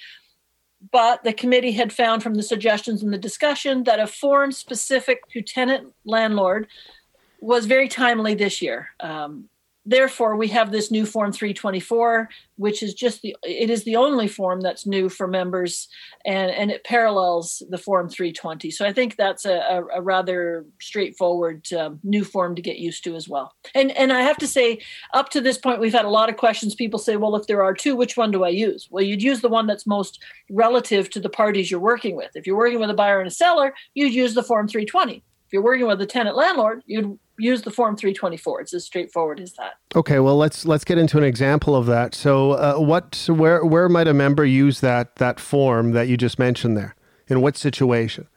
But 0.92 1.24
the 1.24 1.34
committee 1.34 1.72
had 1.72 1.94
found 1.94 2.22
from 2.22 2.36
the 2.36 2.44
suggestions 2.44 3.02
in 3.02 3.10
the 3.10 3.18
discussion 3.18 3.84
that 3.86 4.00
a 4.00 4.06
form 4.06 4.52
specific 4.52 5.28
to 5.30 5.42
tenant 5.42 5.94
landlord 6.06 6.68
was 7.40 7.66
very 7.66 7.88
timely 7.88 8.36
this 8.36 8.62
year. 8.62 8.90
Um, 9.00 9.50
therefore 9.86 10.36
we 10.36 10.48
have 10.48 10.72
this 10.72 10.92
new 10.92 11.06
form 11.06 11.32
324 11.32 12.30
which 12.58 12.82
is 12.82 12.94
just 12.94 13.22
the 13.22 13.36
it 13.44 13.70
is 13.70 13.84
the 13.84 13.96
only 13.96 14.28
form 14.28 14.62
that's 14.62 14.86
new 14.86 15.10
for 15.10 15.28
members 15.28 15.88
and 16.26 16.52
and 16.52 16.72
it 16.72 16.84
parallels 16.84 17.62
the 17.70 17.78
form 17.78 18.10
320 18.10 18.72
so 18.72 18.86
i 18.86 18.94
think 18.94 19.16
that's 19.16 19.46
a, 19.46 19.84
a, 19.94 20.02
rather 20.02 20.66
straightforward 20.82 21.66
um, 21.74 22.00
new 22.04 22.24
form 22.24 22.56
to 22.56 22.62
get 22.62 22.78
used 22.78 23.04
to 23.04 23.16
as 23.16 23.28
well. 23.30 23.54
And 23.74 23.92
and 23.98 24.12
i 24.12 24.22
have 24.22 24.38
to 24.38 24.48
say 24.48 24.80
up 25.14 25.30
to 25.30 25.42
this 25.42 25.58
point 25.58 25.80
we've 25.80 25.94
had 25.94 26.06
a 26.06 26.10
lot 26.10 26.30
of 26.30 26.38
questions. 26.38 26.76
People 26.76 27.00
say 27.00 27.16
well 27.16 27.36
if 27.36 27.48
there 27.48 27.64
are 27.64 27.74
two 27.74 27.96
which 27.96 28.18
one 28.18 28.32
do 28.32 28.44
i 28.44 28.50
use? 28.50 28.88
Well 28.90 29.04
you'd 29.04 29.24
use 29.24 29.42
the 29.42 29.50
one 29.50 29.68
that's 29.68 29.88
most 29.88 30.24
relative 30.50 31.10
to 31.12 31.20
the 31.20 31.30
parties 31.30 31.70
you're 31.70 31.80
working 31.80 32.16
with. 32.16 32.32
If 32.36 32.46
you're 32.48 32.58
working 32.58 32.80
with 32.80 32.90
a 32.90 32.96
buyer 32.96 33.20
and 33.20 33.28
a 33.28 33.32
seller 33.32 33.74
you'd 33.94 34.14
use 34.14 34.34
the 34.34 34.44
form 34.44 34.68
320 34.68 35.24
if 35.48 35.54
you're 35.54 35.62
working 35.62 35.86
with 35.86 36.02
a 36.02 36.08
tenant 36.08 36.36
landlord, 36.36 36.82
you'd 36.88 37.20
use 37.38 37.62
the 37.64 37.72
form 37.72 37.96
324 37.96 38.62
it's 38.62 38.74
as 38.74 38.86
straightforward 38.86 39.40
as 39.40 39.54
that. 39.54 39.74
Okay 39.96 40.20
well 40.20 40.38
let's 40.38 40.66
let's 40.66 40.84
get 40.84 40.98
into 40.98 41.18
an 41.18 41.24
example 41.24 41.76
of 41.76 41.86
that. 41.86 42.16
So 42.16 42.52
uh, 42.52 42.76
what 42.76 43.28
where 43.30 43.66
where 43.66 43.90
might 43.90 44.08
a 44.08 44.14
member 44.14 44.46
use 44.46 44.80
that 44.82 45.16
that 45.18 45.40
form 45.40 45.92
that 45.92 46.08
you 46.08 46.18
just 46.18 46.40
mentioned 46.40 46.78
there? 46.78 46.96
In 47.28 47.42
what 47.42 47.58
situation? 47.58 48.28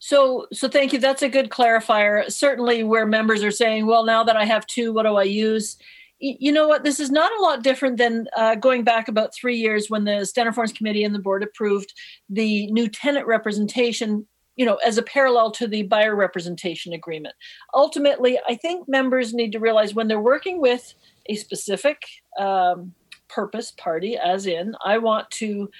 So 0.00 0.46
so 0.52 0.68
thank 0.68 0.92
you. 0.92 0.98
That's 0.98 1.22
a 1.22 1.28
good 1.28 1.50
clarifier. 1.50 2.30
Certainly 2.30 2.84
where 2.84 3.06
members 3.06 3.42
are 3.42 3.50
saying 3.50 3.86
well 3.86 4.04
now 4.04 4.24
that 4.24 4.36
i 4.36 4.44
have 4.44 4.66
two 4.66 4.92
what 4.92 5.04
do 5.04 5.16
i 5.16 5.24
use? 5.24 5.76
You 6.20 6.50
know 6.50 6.66
what? 6.66 6.82
This 6.82 6.98
is 6.98 7.12
not 7.12 7.30
a 7.38 7.42
lot 7.42 7.62
different 7.62 7.96
than 7.96 8.26
uh, 8.36 8.56
going 8.56 8.82
back 8.82 9.06
about 9.06 9.32
three 9.32 9.54
years 9.54 9.88
when 9.88 10.02
the 10.02 10.24
standard 10.24 10.56
forms 10.56 10.72
committee 10.72 11.04
and 11.04 11.14
the 11.14 11.20
board 11.20 11.44
approved 11.44 11.94
the 12.28 12.66
new 12.72 12.88
tenant 12.88 13.28
representation 13.28 14.26
you 14.58 14.66
know, 14.66 14.74
as 14.84 14.98
a 14.98 15.02
parallel 15.02 15.52
to 15.52 15.68
the 15.68 15.84
buyer 15.84 16.16
representation 16.16 16.92
agreement. 16.92 17.34
Ultimately, 17.72 18.40
I 18.46 18.56
think 18.56 18.88
members 18.88 19.32
need 19.32 19.52
to 19.52 19.60
realize 19.60 19.94
when 19.94 20.08
they're 20.08 20.20
working 20.20 20.60
with 20.60 20.94
a 21.26 21.36
specific 21.36 22.02
um, 22.38 22.92
purpose 23.28 23.70
party, 23.70 24.18
as 24.18 24.46
in, 24.46 24.74
I 24.84 24.98
want 24.98 25.30
to. 25.32 25.70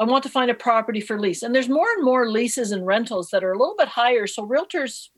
I 0.00 0.04
want 0.04 0.22
to 0.22 0.28
find 0.28 0.48
a 0.48 0.54
property 0.54 1.00
for 1.00 1.18
lease. 1.18 1.42
And 1.42 1.52
there's 1.52 1.68
more 1.68 1.88
and 1.96 2.04
more 2.04 2.30
leases 2.30 2.70
and 2.70 2.86
rentals 2.86 3.30
that 3.30 3.42
are 3.42 3.50
a 3.50 3.58
little 3.58 3.74
bit 3.76 3.88
higher. 3.88 4.28
So 4.28 4.46
realtors 4.46 5.08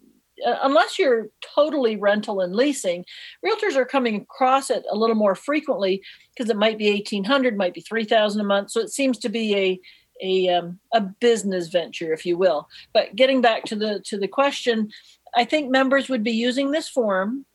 uh, 0.47 0.57
unless 0.63 0.99
you're 0.99 1.27
totally 1.55 1.97
rental 1.97 2.41
and 2.41 2.57
leasing, 2.57 3.05
realtors 3.45 3.77
are 3.77 3.85
coming 3.85 4.17
across 4.17 4.71
it 4.71 4.83
a 4.91 4.97
little 4.97 5.17
more 5.17 5.35
frequently 5.35 6.03
because 6.35 6.49
it 6.49 6.57
might 6.57 6.79
be 6.79 6.91
1800, 6.91 7.59
might 7.59 7.75
be 7.75 7.83
3000 7.83 8.41
a 8.41 8.45
month. 8.45 8.71
So 8.71 8.81
it 8.81 8.89
seems 8.89 9.19
to 9.19 9.29
be 9.29 9.55
a 9.55 9.81
a 10.23 10.49
um, 10.49 10.79
a 10.93 11.01
business 11.01 11.69
venture, 11.69 12.13
if 12.13 12.25
you 12.27 12.37
will. 12.37 12.69
But 12.93 13.17
getting 13.17 13.41
back 13.41 13.65
to 13.65 13.77
the 13.77 14.01
to 14.07 14.19
the 14.19 14.29
question, 14.29 14.91
I 15.35 15.45
think 15.45 15.71
members 15.71 16.09
would 16.09 16.25
be 16.25 16.33
using 16.33 16.71
this 16.71 16.89
form 16.89 17.47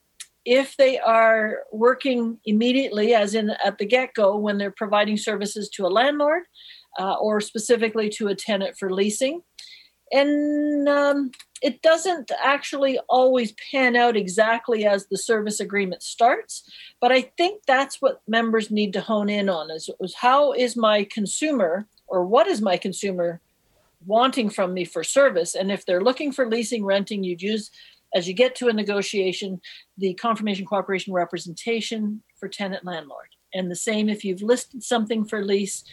if 0.46 0.78
they 0.78 1.00
are 1.00 1.60
working 1.72 2.38
immediately, 2.46 3.16
as 3.16 3.34
in 3.34 3.50
at 3.64 3.78
the 3.80 3.86
get 3.86 4.14
go, 4.14 4.38
when 4.38 4.58
they're 4.58 4.72
providing 4.72 5.18
services 5.18 5.70
to 5.70 5.86
a 5.86 5.90
landlord 5.90 6.44
uh, 7.00 7.16
or 7.16 7.42
specifically 7.42 8.10
to 8.10 8.28
a 8.28 8.36
tenant 8.36 8.78
for 8.78 8.94
leasing. 8.94 9.42
And 10.12 10.88
um, 10.88 11.32
it 11.64 11.82
doesn't 11.82 12.32
actually 12.44 13.00
always 13.10 13.54
pan 13.72 13.96
out 13.96 14.16
exactly 14.16 14.86
as 14.86 15.08
the 15.08 15.18
service 15.18 15.60
agreement 15.60 16.04
starts, 16.04 16.64
but 17.02 17.12
I 17.12 17.22
think 17.38 17.64
that's 17.66 18.00
what 18.02 18.22
members 18.28 18.70
need 18.70 18.94
to 18.94 19.02
hone 19.02 19.30
in 19.30 19.50
on 19.50 19.72
is, 19.72 19.90
is 20.00 20.14
how 20.14 20.54
is 20.54 20.78
my 20.78 21.06
consumer 21.06 21.88
or 22.08 22.26
what 22.26 22.48
is 22.48 22.62
my 22.62 22.78
consumer 22.78 23.42
wanting 24.06 24.50
from 24.50 24.74
me 24.74 24.86
for 24.86 25.04
service? 25.04 25.56
And 25.56 25.72
if 25.72 25.86
they're 25.86 26.04
looking 26.04 26.32
for 26.32 26.50
leasing 26.50 26.86
renting 26.86 27.24
you'd 27.24 27.42
use 27.42 27.72
as 28.14 28.28
you 28.28 28.34
get 28.34 28.56
to 28.56 28.68
a 28.68 28.74
negotiation 28.74 29.62
the 29.98 30.14
confirmation 30.14 30.66
cooperation 30.66 31.14
representation 31.14 32.22
for 32.38 32.48
tenant 32.48 32.86
landlord. 32.86 33.28
And 33.54 33.72
the 33.72 33.76
same 33.76 34.10
if 34.10 34.24
you've 34.24 34.42
listed 34.42 34.84
something 34.84 35.26
for 35.26 35.44
lease 35.44 35.84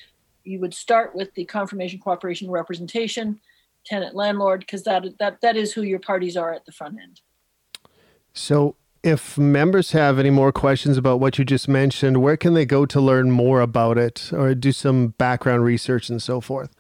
you 0.45 0.61
would 0.61 0.75
start 0.75 1.15
with 1.15 1.33
the 1.35 1.45
confirmation 1.45 2.01
cooperation 2.01 2.51
representation 2.51 3.41
tenant 3.85 4.15
landlord 4.15 4.61
because 4.61 4.85
that 4.85 5.05
that 5.19 5.41
that 5.41 5.57
is 5.57 5.73
who 5.73 5.83
your 5.83 5.99
parties 5.99 6.37
are 6.37 6.53
at 6.53 6.65
the 6.65 6.73
front 6.73 6.97
end. 7.03 7.21
So 8.33 8.77
if 9.03 9.37
members 9.37 9.93
have 9.93 10.19
any 10.19 10.31
more 10.31 10.53
questions 10.53 10.97
about 10.97 11.19
what 11.19 11.39
you 11.39 11.45
just 11.45 11.69
mentioned, 11.69 12.23
where 12.23 12.37
can 12.37 12.55
they 12.55 12.65
go 12.65 12.87
to 12.87 13.01
learn 13.01 13.31
more 13.31 13.61
about 13.61 13.99
it 13.99 14.33
or 14.33 14.55
do 14.55 14.73
some 14.73 15.09
background 15.09 15.65
research 15.65 16.09
and 16.09 16.23
so 16.23 16.41
forth? 16.41 16.71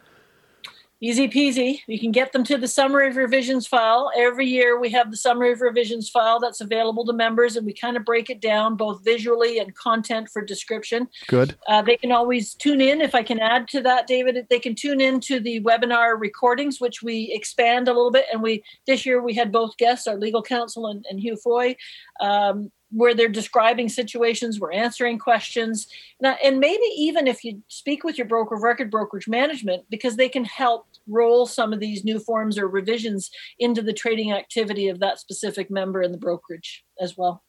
Easy 1.05 1.27
peasy. 1.27 1.81
You 1.89 1.99
can 1.99 2.13
get 2.13 2.33
them 2.33 2.45
to 2.45 2.57
the 2.57 2.69
summary 2.69 3.09
of 3.09 3.17
revisions 3.17 3.67
file. 3.67 4.13
Every 4.17 4.47
year 4.47 4.79
we 4.79 4.89
have 4.91 5.11
the 5.11 5.17
summary 5.17 5.51
of 5.51 5.61
revisions 5.61 6.09
file 6.09 6.39
that's 6.39 6.61
available 6.61 7.05
to 7.07 7.13
members, 7.13 7.57
and 7.57 7.67
we 7.67 7.73
kind 7.73 7.97
of 7.97 8.05
break 8.05 8.31
it 8.31 8.41
down 8.41 8.77
both 8.77 9.05
visually 9.05 9.59
and 9.59 9.75
content 9.75 10.29
for 10.29 10.45
description. 10.45 11.09
Good. 11.27 11.57
Uh, 11.67 11.83
they 11.83 11.97
can 11.97 12.13
always 12.13 12.55
tune 12.55 12.81
in. 12.81 13.01
If 13.01 13.17
I 13.17 13.25
can 13.25 13.41
add 13.41 13.67
to 13.71 13.81
that, 13.81 14.07
David, 14.07 14.47
they 14.49 14.61
can 14.61 14.77
tune 14.77 15.01
in 15.01 15.19
to 15.23 15.41
the 15.41 15.61
webinar 15.63 16.21
recordings, 16.21 16.81
which 16.81 17.03
we 17.03 17.33
expand 17.35 17.89
a 17.89 17.93
little 17.93 18.13
bit. 18.13 18.27
And 18.33 18.41
we 18.41 18.63
this 18.87 19.05
year 19.05 19.21
we 19.21 19.35
had 19.35 19.51
both 19.51 19.77
guests, 19.79 20.07
our 20.07 20.17
legal 20.17 20.41
counsel 20.41 20.87
and, 20.87 21.05
and 21.11 21.19
Hugh 21.19 21.37
Foy. 21.37 21.75
Um, 22.21 22.71
where 22.93 23.15
they're 23.15 23.29
describing 23.29 23.89
situations, 23.89 24.61
we're 24.61 24.71
answering 24.71 25.19
questions. 25.19 25.87
Now, 26.21 26.37
and 26.45 26.61
maybe 26.61 26.85
even 26.95 27.27
if 27.27 27.43
you 27.43 27.63
speak 27.69 28.05
with 28.05 28.19
your 28.19 28.27
broker 28.27 28.55
of 28.55 28.63
record 28.63 28.91
brokerage 28.91 29.29
management, 29.29 29.85
because 29.89 30.17
they 30.17 30.29
can 30.29 30.45
help 30.45 30.87
roll 31.09 31.47
some 31.47 31.73
of 31.73 31.81
these 31.81 32.05
new 32.05 32.19
forms 32.19 32.59
or 32.59 32.69
revisions 32.69 33.31
into 33.59 33.83
the 33.83 33.93
trading 33.93 34.33
activity 34.33 34.89
of 34.89 35.01
that 35.01 35.19
specific 35.19 35.71
member 35.71 36.03
in 36.03 36.13
the 36.13 36.19
brokerage 36.19 36.85
as 37.01 37.17
well. 37.17 37.43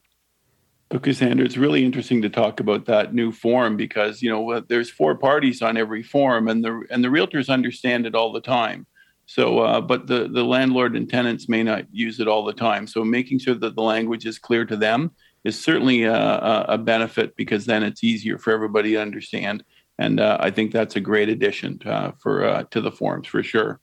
Okay, 0.94 1.12
Cassandra, 1.12 1.46
it's 1.46 1.58
really 1.58 1.84
interesting 1.84 2.22
to 2.22 2.30
talk 2.30 2.60
about 2.60 2.86
that 2.86 3.16
new 3.16 3.32
form 3.32 3.76
because 3.76 4.22
you 4.22 4.30
know 4.30 4.60
there's 4.60 4.92
four 4.92 5.16
parties 5.16 5.62
on 5.62 5.76
every 5.76 6.04
form, 6.04 6.48
and 6.48 6.64
the 6.64 6.84
and 6.92 7.04
the 7.04 7.08
realtors 7.08 7.50
understand 7.50 8.06
it 8.06 8.14
all 8.14 8.32
the 8.32 8.42
time. 8.42 8.86
So, 9.26 9.60
uh, 9.60 9.82
but 9.82 10.06
the 10.06 10.28
the 10.28 10.44
landlord 10.44 10.96
and 10.96 11.10
tenants 11.10 11.50
may 11.50 11.64
not 11.64 11.86
use 11.92 12.20
it 12.20 12.28
all 12.28 12.46
the 12.46 12.54
time. 12.54 12.86
So, 12.86 13.04
making 13.04 13.40
sure 13.40 13.56
that 13.56 13.76
the 13.76 13.82
language 13.82 14.26
is 14.28 14.38
clear 14.38 14.66
to 14.66 14.76
them 14.78 15.12
is 15.44 15.62
certainly 15.62 16.04
a, 16.04 16.66
a 16.70 16.78
benefit 16.78 17.36
because 17.36 17.66
then 17.66 17.84
it's 17.84 18.04
easier 18.04 18.38
for 18.38 18.52
everybody 18.52 18.92
to 18.92 19.02
understand. 19.02 19.64
And 20.00 20.20
uh, 20.20 20.38
I 20.40 20.50
think 20.50 20.72
that's 20.72 20.96
a 20.96 21.00
great 21.00 21.30
addition 21.30 21.80
to, 21.80 21.92
uh, 21.92 22.12
for 22.20 22.44
uh, 22.44 22.64
to 22.72 22.82
the 22.82 22.92
forms 22.92 23.28
for 23.28 23.44
sure. 23.44 23.80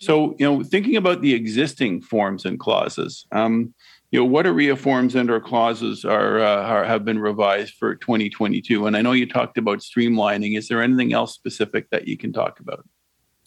So, 0.00 0.34
you 0.38 0.46
know, 0.46 0.62
thinking 0.62 0.96
about 0.96 1.20
the 1.20 1.34
existing 1.34 2.00
forms 2.00 2.44
and 2.44 2.58
clauses, 2.58 3.26
um, 3.32 3.74
you 4.10 4.20
know, 4.20 4.24
what 4.24 4.46
OREA 4.46 4.78
forms 4.78 5.16
and 5.16 5.28
or 5.28 5.40
clauses 5.40 6.04
are, 6.04 6.38
uh, 6.38 6.62
are 6.62 6.84
have 6.84 7.04
been 7.04 7.18
revised 7.18 7.74
for 7.74 7.96
2022? 7.96 8.86
And 8.86 8.96
I 8.96 9.02
know 9.02 9.12
you 9.12 9.28
talked 9.28 9.58
about 9.58 9.80
streamlining. 9.80 10.56
Is 10.56 10.68
there 10.68 10.82
anything 10.82 11.12
else 11.12 11.34
specific 11.34 11.90
that 11.90 12.06
you 12.06 12.16
can 12.16 12.32
talk 12.32 12.60
about? 12.60 12.86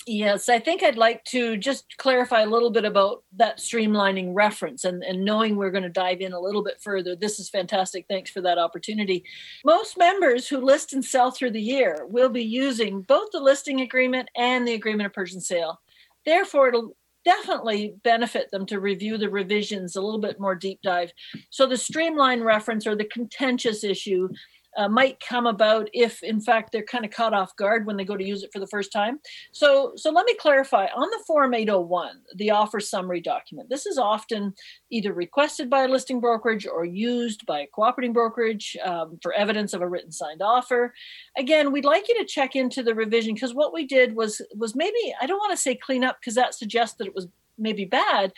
Yes, 0.10 0.48
I 0.48 0.60
think 0.60 0.84
I'd 0.84 0.98
like 0.98 1.26
to 1.26 1.58
just 1.58 1.98
clarify 1.98 2.44
a 2.44 2.50
little 2.50 2.70
bit 2.70 2.86
about 2.86 3.26
that 3.36 3.58
streamlining 3.58 4.34
reference 4.34 4.86
and, 4.86 5.04
and 5.04 5.26
knowing 5.26 5.58
we're 5.58 5.70
going 5.70 5.84
to 5.84 5.90
dive 5.90 6.22
in 6.22 6.32
a 6.32 6.40
little 6.40 6.64
bit 6.64 6.80
further. 6.80 7.14
This 7.14 7.42
is 7.42 7.50
fantastic. 7.50 8.06
Thanks 8.08 8.32
for 8.32 8.40
that 8.40 8.58
opportunity. 8.58 9.26
Most 9.66 9.98
members 9.98 10.48
who 10.48 10.60
list 10.60 10.94
and 10.94 11.04
sell 11.04 11.32
through 11.32 11.52
the 11.52 11.62
year 11.62 12.06
will 12.08 12.30
be 12.30 12.44
using 12.44 13.02
both 13.02 13.32
the 13.34 13.42
listing 13.42 13.82
agreement 13.82 14.30
and 14.38 14.66
the 14.66 14.76
agreement 14.76 15.08
of 15.08 15.14
purchase 15.14 15.36
and 15.36 15.44
sale. 15.44 15.82
Therefore, 16.26 16.70
it'll 16.70 16.96
definitely 17.26 17.94
benefit 18.06 18.50
them 18.52 18.66
to 18.68 18.80
review 18.80 19.18
the 19.18 19.30
revisions 19.30 19.98
a 19.98 20.02
little 20.02 20.22
bit 20.22 20.40
more 20.40 20.56
deep 20.56 20.80
dive. 20.82 21.12
So 21.50 21.68
the 21.68 21.76
streamline 21.76 22.42
reference 22.42 22.88
or 22.88 22.96
the 22.96 23.04
contentious 23.04 23.84
issue 23.84 24.30
uh, 24.78 24.88
might 24.88 25.20
come 25.20 25.48
about 25.48 25.90
if, 25.94 26.22
in 26.24 26.40
fact, 26.40 26.72
they're 26.72 26.84
kind 26.84 27.04
of 27.04 27.12
caught 27.12 27.34
off 27.34 27.56
guard 27.56 27.86
when 27.86 27.98
they 27.98 28.06
go 28.06 28.16
to 28.16 28.24
use 28.24 28.44
it 28.44 28.54
for 28.54 28.60
the 28.60 28.68
first 28.68 28.92
time. 28.92 29.20
So, 29.52 29.94
so 29.96 30.12
let 30.12 30.26
me 30.26 30.36
clarify 30.36 30.86
on 30.96 31.10
the 31.10 31.24
Form 31.26 31.54
801, 31.54 32.22
the 32.36 32.52
offer 32.52 32.80
summary 32.80 33.20
document. 33.20 33.70
This 33.70 33.86
is 33.88 33.98
often 33.98 34.54
either 34.92 35.14
requested 35.14 35.70
by 35.70 35.84
a 35.84 35.88
listing 35.88 36.20
brokerage 36.20 36.68
or 36.68 36.86
used 36.86 37.46
by 37.46 37.62
a 37.62 37.68
cooperating 37.68 38.14
brokerage 38.14 38.78
um, 38.86 39.18
for 39.22 39.34
evidence 39.34 39.74
of 39.74 39.82
a 39.82 39.88
written 39.88 40.12
signed 40.12 40.42
offer. 40.42 40.94
Again, 41.38 41.72
we'd 41.72 41.86
like 41.86 42.08
you 42.08 42.18
to 42.20 42.26
check 42.26 42.56
into 42.56 42.84
the 42.84 42.94
revision 42.94 43.34
because 43.34 43.54
what 43.54 43.74
we 43.74 43.86
did 43.86 44.16
was 44.16 44.42
was 44.56 44.76
maybe 44.76 45.14
I 45.20 45.26
don't 45.26 45.40
want 45.40 45.52
to 45.52 45.58
say 45.58 45.76
clean 45.76 46.04
up 46.04 46.18
because 46.22 46.36
that 46.36 46.54
suggests 46.54 46.98
that 46.98 47.08
it 47.08 47.16
was 47.16 47.28
maybe 47.58 47.86
bad. 47.86 48.34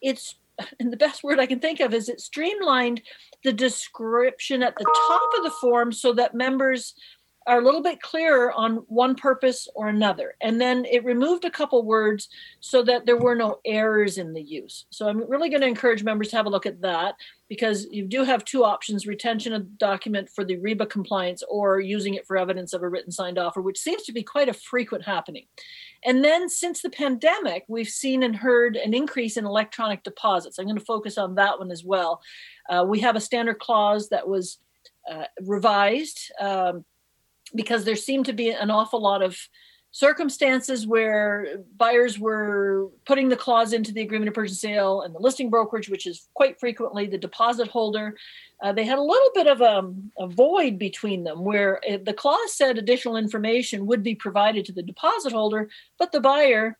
It's 0.00 0.36
and 0.80 0.92
the 0.92 0.96
best 0.96 1.22
word 1.22 1.38
I 1.38 1.46
can 1.46 1.60
think 1.60 1.80
of 1.80 1.94
is 1.94 2.08
it 2.08 2.20
streamlined 2.20 3.02
the 3.44 3.52
description 3.52 4.62
at 4.62 4.74
the 4.76 4.84
top 4.84 5.30
of 5.38 5.44
the 5.44 5.56
form 5.60 5.92
so 5.92 6.12
that 6.14 6.34
members 6.34 6.94
are 7.48 7.60
a 7.60 7.64
little 7.64 7.82
bit 7.82 8.02
clearer 8.02 8.52
on 8.52 8.76
one 8.88 9.14
purpose 9.14 9.66
or 9.74 9.88
another. 9.88 10.34
And 10.42 10.60
then 10.60 10.84
it 10.84 11.02
removed 11.02 11.46
a 11.46 11.50
couple 11.50 11.82
words 11.82 12.28
so 12.60 12.82
that 12.82 13.06
there 13.06 13.16
were 13.16 13.34
no 13.34 13.58
errors 13.64 14.18
in 14.18 14.34
the 14.34 14.42
use. 14.42 14.84
So 14.90 15.08
I'm 15.08 15.28
really 15.28 15.48
going 15.48 15.62
to 15.62 15.66
encourage 15.66 16.04
members 16.04 16.28
to 16.28 16.36
have 16.36 16.44
a 16.44 16.50
look 16.50 16.66
at 16.66 16.82
that 16.82 17.14
because 17.48 17.86
you 17.90 18.04
do 18.04 18.22
have 18.22 18.44
two 18.44 18.64
options 18.64 19.06
retention 19.06 19.54
of 19.54 19.78
document 19.78 20.28
for 20.28 20.44
the 20.44 20.58
REBBA 20.58 20.90
compliance 20.90 21.42
or 21.48 21.80
using 21.80 22.12
it 22.12 22.26
for 22.26 22.36
evidence 22.36 22.74
of 22.74 22.82
a 22.82 22.88
written 22.88 23.10
signed 23.10 23.38
offer, 23.38 23.62
which 23.62 23.78
seems 23.78 24.02
to 24.02 24.12
be 24.12 24.22
quite 24.22 24.50
a 24.50 24.52
frequent 24.52 25.06
happening. 25.06 25.46
And 26.04 26.22
then 26.22 26.50
since 26.50 26.82
the 26.82 26.90
pandemic, 26.90 27.64
we've 27.66 27.88
seen 27.88 28.22
and 28.22 28.36
heard 28.36 28.76
an 28.76 28.92
increase 28.92 29.38
in 29.38 29.46
electronic 29.46 30.02
deposits. 30.02 30.58
I'm 30.58 30.66
going 30.66 30.76
to 30.76 30.84
focus 30.84 31.16
on 31.16 31.36
that 31.36 31.58
one 31.58 31.70
as 31.70 31.82
well. 31.82 32.20
Uh, 32.68 32.84
we 32.86 33.00
have 33.00 33.16
a 33.16 33.20
standard 33.20 33.58
clause 33.58 34.10
that 34.10 34.28
was 34.28 34.58
uh, 35.10 35.24
revised. 35.40 36.30
Um, 36.38 36.84
because 37.54 37.84
there 37.84 37.96
seemed 37.96 38.26
to 38.26 38.32
be 38.32 38.50
an 38.50 38.70
awful 38.70 39.00
lot 39.00 39.22
of 39.22 39.36
circumstances 39.90 40.86
where 40.86 41.62
buyers 41.76 42.18
were 42.18 42.90
putting 43.06 43.28
the 43.28 43.36
clause 43.36 43.72
into 43.72 43.92
the 43.92 44.02
agreement 44.02 44.28
of 44.28 44.34
purchase 44.34 44.60
sale 44.60 45.00
and 45.00 45.14
the 45.14 45.18
listing 45.18 45.48
brokerage, 45.48 45.88
which 45.88 46.06
is 46.06 46.28
quite 46.34 46.60
frequently 46.60 47.06
the 47.06 47.16
deposit 47.16 47.68
holder, 47.68 48.14
uh, 48.62 48.72
they 48.72 48.84
had 48.84 48.98
a 48.98 49.02
little 49.02 49.30
bit 49.34 49.46
of 49.46 49.60
a, 49.60 49.90
a 50.18 50.26
void 50.28 50.78
between 50.78 51.24
them 51.24 51.42
where 51.42 51.80
the 52.04 52.12
clause 52.12 52.54
said 52.54 52.76
additional 52.76 53.16
information 53.16 53.86
would 53.86 54.02
be 54.02 54.14
provided 54.14 54.64
to 54.64 54.72
the 54.72 54.82
deposit 54.82 55.32
holder, 55.32 55.70
but 55.98 56.12
the 56.12 56.20
buyer 56.20 56.76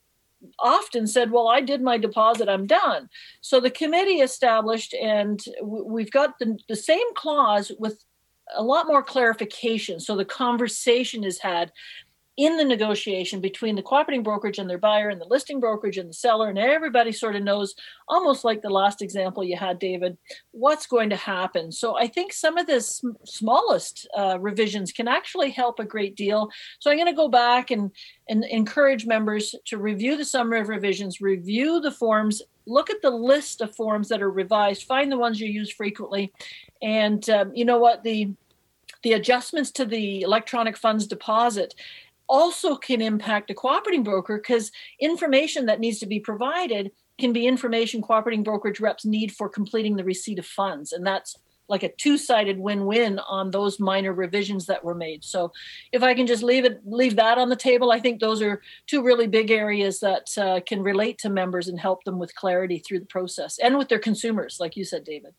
often 0.59 1.07
said, 1.07 1.31
Well, 1.31 1.49
I 1.49 1.61
did 1.61 1.83
my 1.83 1.99
deposit, 1.99 2.49
I'm 2.49 2.67
done. 2.67 3.09
So 3.41 3.61
the 3.61 3.71
committee 3.71 4.21
established, 4.21 4.95
and 4.95 5.43
we've 5.63 6.11
got 6.11 6.39
the, 6.39 6.59
the 6.69 6.77
same 6.77 7.15
clause 7.15 7.73
with 7.79 8.05
a 8.57 8.63
lot 8.63 8.87
more 8.87 9.03
clarification. 9.03 10.01
So 10.01 10.17
the 10.17 10.25
conversation 10.25 11.25
is 11.25 11.39
had 11.39 11.73
in 12.39 12.57
the 12.57 12.65
negotiation 12.65 13.41
between 13.41 13.75
the 13.75 13.83
cooperating 13.83 14.23
brokerage 14.23 14.61
and 14.61 14.71
their 14.71 14.79
buyer 14.79 15.09
and 15.09 15.21
the 15.21 15.27
listing 15.27 15.59
brokerage 15.59 15.99
and 15.99 16.09
the 16.09 16.15
seller 16.15 16.49
and 16.49 16.57
everybody 16.57 17.11
sort 17.11 17.35
of 17.35 17.43
knows 17.43 17.75
almost 18.07 18.45
like 18.45 18.63
the 18.63 18.71
last 18.71 19.03
example 19.03 19.43
you 19.43 19.57
had 19.57 19.81
david 19.81 20.17
what's 20.53 20.87
going 20.87 21.11
to 21.11 21.17
happen. 21.17 21.73
So 21.73 21.99
i 21.99 22.07
think 22.07 22.33
some 22.33 22.57
of 22.57 22.69
the 22.69 22.81
sm- 22.81 23.19
smallest 23.25 24.09
uh, 24.17 24.39
revisions 24.41 24.93
can 24.93 25.09
actually 25.09 25.51
help 25.51 25.81
a 25.81 25.85
great 25.85 26.15
deal. 26.15 26.49
So 26.79 26.91
i'm 26.91 26.97
going 26.97 27.09
to 27.09 27.13
go 27.13 27.29
back 27.29 27.73
and, 27.73 27.91
and 28.29 28.45
encourage 28.45 29.05
members 29.05 29.55
to 29.67 29.77
review 29.77 30.17
the 30.17 30.25
summary 30.25 30.61
of 30.61 30.69
revisions 30.69 31.21
review 31.21 31.81
the 31.81 31.91
forms 31.91 32.41
look 32.67 32.89
at 32.89 33.03
the 33.03 33.11
list 33.11 33.61
of 33.61 33.75
forms 33.75 34.09
that 34.09 34.23
are 34.23 34.31
revised 34.31 34.85
find 34.85 35.11
the 35.11 35.19
ones 35.19 35.41
you 35.41 35.49
use 35.49 35.73
frequently 35.73 36.33
and 36.83 37.29
um, 37.31 37.51
you 37.53 37.65
know 37.65 37.79
what 37.79 38.05
the 38.05 38.31
the 39.03 39.13
adjustments 39.13 39.71
to 39.71 39.85
the 39.85 40.23
electronic 40.23 40.77
funds 40.77 41.07
deposit 41.07 41.75
also 42.29 42.77
can 42.77 43.01
impact 43.01 43.51
a 43.51 43.55
cooperating 43.55 44.03
broker 44.03 44.39
because 44.39 44.71
information 45.01 45.67
that 45.67 45.81
needs 45.81 45.99
to 46.01 46.07
be 46.07 46.21
provided 46.21 46.91
can 47.19 47.33
be 47.33 47.47
information 47.47 48.01
cooperating 48.01 48.45
brokerage 48.45 48.81
reps 48.81 49.05
need 49.05 49.33
for 49.33 49.49
completing 49.49 49.97
the 49.97 50.05
receipt 50.05 50.39
of 50.39 50.47
funds. 50.47 50.93
And 50.93 51.07
that's 51.07 51.37
like 51.69 51.83
a 51.83 51.89
two-sided 51.89 52.59
win-win 52.59 53.19
on 53.21 53.51
those 53.51 53.79
minor 53.79 54.13
revisions 54.13 54.67
that 54.67 54.85
were 54.85 54.95
made. 54.95 55.25
So 55.25 55.53
if 55.93 56.03
I 56.03 56.15
can 56.15 56.27
just 56.27 56.43
leave 56.43 56.65
it 56.65 56.81
leave 56.85 57.17
that 57.17 57.39
on 57.39 57.49
the 57.49 57.57
table, 57.57 57.91
I 57.91 58.01
think 58.01 58.21
those 58.21 58.43
are 58.43 58.63
two 58.87 59.03
really 59.03 59.27
big 59.27 59.51
areas 59.51 60.01
that 60.01 60.37
uh, 60.39 60.61
can 60.67 60.83
relate 60.83 61.19
to 61.19 61.31
members 61.31 61.69
and 61.69 61.79
help 61.79 62.05
them 62.05 62.19
with 62.19 62.35
clarity 62.35 62.79
through 62.79 63.01
the 63.01 63.07
process 63.07 63.59
and 63.59 63.77
with 63.79 63.89
their 63.89 63.99
consumers, 63.99 64.59
like 64.61 64.77
you 64.77 64.85
said, 64.85 65.05
David. 65.05 65.35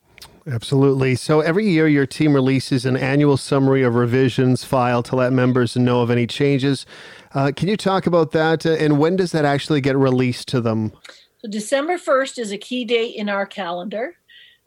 Absolutely. 0.47 1.15
So 1.15 1.41
every 1.41 1.69
year, 1.69 1.87
your 1.87 2.05
team 2.05 2.33
releases 2.33 2.85
an 2.85 2.97
annual 2.97 3.37
summary 3.37 3.83
of 3.83 3.95
revisions 3.95 4.63
file 4.63 5.03
to 5.03 5.15
let 5.15 5.33
members 5.33 5.75
know 5.75 6.01
of 6.01 6.09
any 6.09 6.27
changes. 6.27 6.85
Uh, 7.33 7.51
can 7.55 7.67
you 7.67 7.77
talk 7.77 8.07
about 8.07 8.31
that, 8.31 8.65
uh, 8.65 8.71
and 8.71 8.97
when 8.97 9.15
does 9.15 9.31
that 9.31 9.45
actually 9.45 9.81
get 9.81 9.95
released 9.95 10.47
to 10.49 10.61
them? 10.61 10.91
So 11.39 11.49
December 11.49 11.97
1st 11.97 12.39
is 12.39 12.51
a 12.51 12.57
key 12.57 12.85
date 12.85 13.15
in 13.15 13.29
our 13.29 13.45
calendar. 13.45 14.15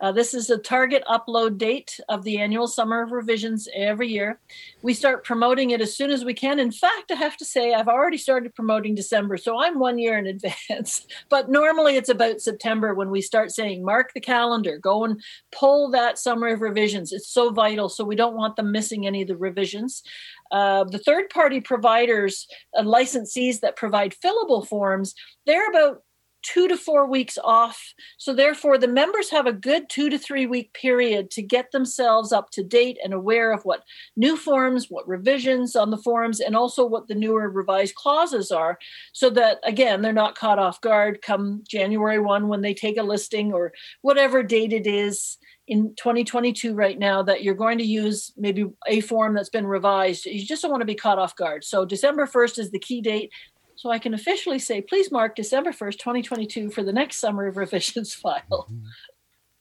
Uh, 0.01 0.11
this 0.11 0.35
is 0.35 0.51
a 0.51 0.59
target 0.59 1.03
upload 1.09 1.59
date 1.59 1.99
of 2.09 2.25
the 2.25 2.38
annual 2.38 2.66
summer 2.66 3.03
of 3.03 3.12
revisions 3.12 3.69
every 3.75 4.09
year. 4.09 4.40
We 4.83 4.95
start 4.95 5.25
promoting 5.25 5.71
it 5.71 5.81
as 5.81 5.97
soon 5.97 6.11
as 6.11 6.25
we 6.25 6.35
can. 6.35 6.59
In 6.59 6.73
fact, 6.73 7.11
I 7.11 7.14
have 7.14 7.37
to 7.37 7.45
say, 7.45 7.73
I've 7.73 7.88
already 7.88 8.19
started 8.19 8.55
promoting 8.55 8.95
December, 8.95 9.37
so 9.37 9.61
I'm 9.61 9.79
one 9.79 9.99
year 9.99 10.19
in 10.19 10.27
advance. 10.69 11.07
but 11.29 11.49
normally 11.49 11.97
it's 11.97 12.09
about 12.09 12.40
September 12.40 12.95
when 12.95 13.11
we 13.11 13.21
start 13.21 13.53
saying, 13.53 13.85
mark 13.85 14.12
the 14.12 14.21
calendar, 14.21 14.79
go 14.79 15.05
and 15.05 15.23
pull 15.53 15.90
that 15.90 16.19
summer 16.19 16.49
of 16.49 16.61
revisions. 16.61 17.12
It's 17.12 17.29
so 17.29 17.51
vital, 17.51 17.88
so 17.88 18.05
we 18.05 18.16
don't 18.16 18.37
want 18.37 18.57
them 18.57 18.73
missing 18.73 19.07
any 19.07 19.23
of 19.23 19.29
the 19.29 19.37
revisions. 19.37 20.03
Uh, 20.51 20.85
the 20.85 20.99
third 20.99 21.31
party 21.31 21.61
providers 21.61 22.47
and 22.75 22.88
licensees 22.88 23.61
that 23.61 23.77
provide 23.77 24.14
fillable 24.14 24.66
forms, 24.66 25.14
they're 25.47 25.71
about 25.71 26.03
two 26.42 26.68
to 26.68 26.76
four 26.76 27.07
weeks 27.07 27.38
off. 27.42 27.94
So, 28.18 28.35
therefore, 28.35 28.78
the 28.78 28.88
members 28.88 29.31
have 29.31 29.46
a 29.46 29.52
good 29.52 29.88
two 29.88 30.11
to 30.11 30.18
three 30.18 30.46
week 30.46 30.72
period 30.74 31.31
to 31.33 31.42
get 31.42 31.72
themselves 31.72 32.33
up 32.33 32.50
to 32.50 32.62
date 32.62 32.98
and 33.02 33.12
aware 33.12 33.52
of 33.52 33.64
what 33.64 33.83
new 34.16 34.37
forms, 34.37 34.87
what 34.88 35.09
revisions 35.09 35.76
on 35.76 35.90
the 35.90 35.98
forms, 35.98 36.40
and 36.40 36.57
also 36.57 36.85
what 36.85 37.09
the 37.09 37.14
newer 37.14 37.48
revised 37.48 37.94
clauses 37.94 38.50
are, 38.50 38.78
so 39.12 39.31
that, 39.31 39.59
again, 39.64 40.02
they're 40.02 40.12
not 40.12 40.37
caught 40.37 40.59
off 40.59 40.81
guard 40.81 41.22
come 41.22 41.62
January 41.68 42.18
1 42.18 42.48
when 42.48 42.61
they 42.61 42.74
take 42.74 42.96
a 42.96 43.02
listing 43.02 43.52
or 43.52 43.72
whatever 44.02 44.42
date 44.42 44.72
it 44.72 44.87
is 44.87 45.38
in 45.68 45.94
2022 45.96 46.74
right 46.74 46.98
now 46.98 47.22
that 47.22 47.42
you're 47.42 47.55
going 47.55 47.78
to 47.78 47.85
use 47.85 48.33
maybe 48.37 48.66
a 48.88 49.00
form 49.00 49.35
that's 49.35 49.48
been 49.48 49.66
revised. 49.66 50.26
You 50.26 50.44
just 50.44 50.62
don't 50.62 50.70
want 50.70 50.81
to 50.81 50.87
be 50.87 50.94
caught 50.94 51.18
off 51.18 51.37
guard. 51.37 51.64
So 51.64 51.85
December 51.85 52.26
1st 52.26 52.59
is 52.59 52.70
the 52.70 52.78
key 52.78 53.00
date. 53.00 53.31
So 53.77 53.91
I 53.91 53.99
can 53.99 54.15
officially 54.15 54.59
say, 54.59 54.81
please 54.81 55.11
mark 55.11 55.35
December 55.35 55.73
1st, 55.73 55.99
2022 55.99 56.71
for 56.71 56.83
the 56.83 56.93
next 56.93 57.17
summer 57.17 57.47
of 57.47 57.57
revisions 57.57 58.15
file. 58.23 58.71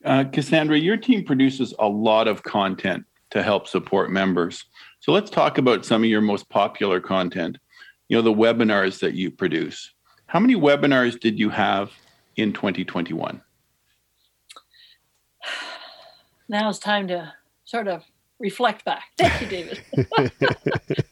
Uh, 0.04 0.26
Cassandra, 0.26 0.78
your 0.78 0.98
team 0.98 1.24
produces 1.24 1.74
a 1.80 1.88
lot 1.88 2.28
of 2.28 2.44
content 2.44 3.06
to 3.32 3.42
help 3.42 3.68
support 3.68 4.12
members. 4.12 4.66
So 5.00 5.12
let's 5.12 5.30
talk 5.30 5.58
about 5.58 5.86
some 5.86 6.04
of 6.04 6.10
your 6.10 6.22
most 6.22 6.50
popular 6.50 7.00
content. 7.00 7.58
You 8.10 8.18
know, 8.18 8.22
the 8.22 8.34
webinars 8.34 9.00
that 9.00 9.14
you 9.14 9.32
produce. 9.32 9.92
How 10.28 10.40
many 10.40 10.56
webinars 10.56 11.20
did 11.20 11.40
you 11.40 11.50
have 11.50 11.92
in 12.36 12.54
2021? 12.54 13.42
Now 16.50 16.68
it's 16.68 16.80
time 16.80 17.08
to 17.08 17.34
sort 17.64 17.88
of 17.88 18.04
reflect 18.42 18.84
back. 18.84 19.06
Thank 19.18 19.42
you, 19.42 19.48
David. 19.48 19.82
I'm 19.98 20.06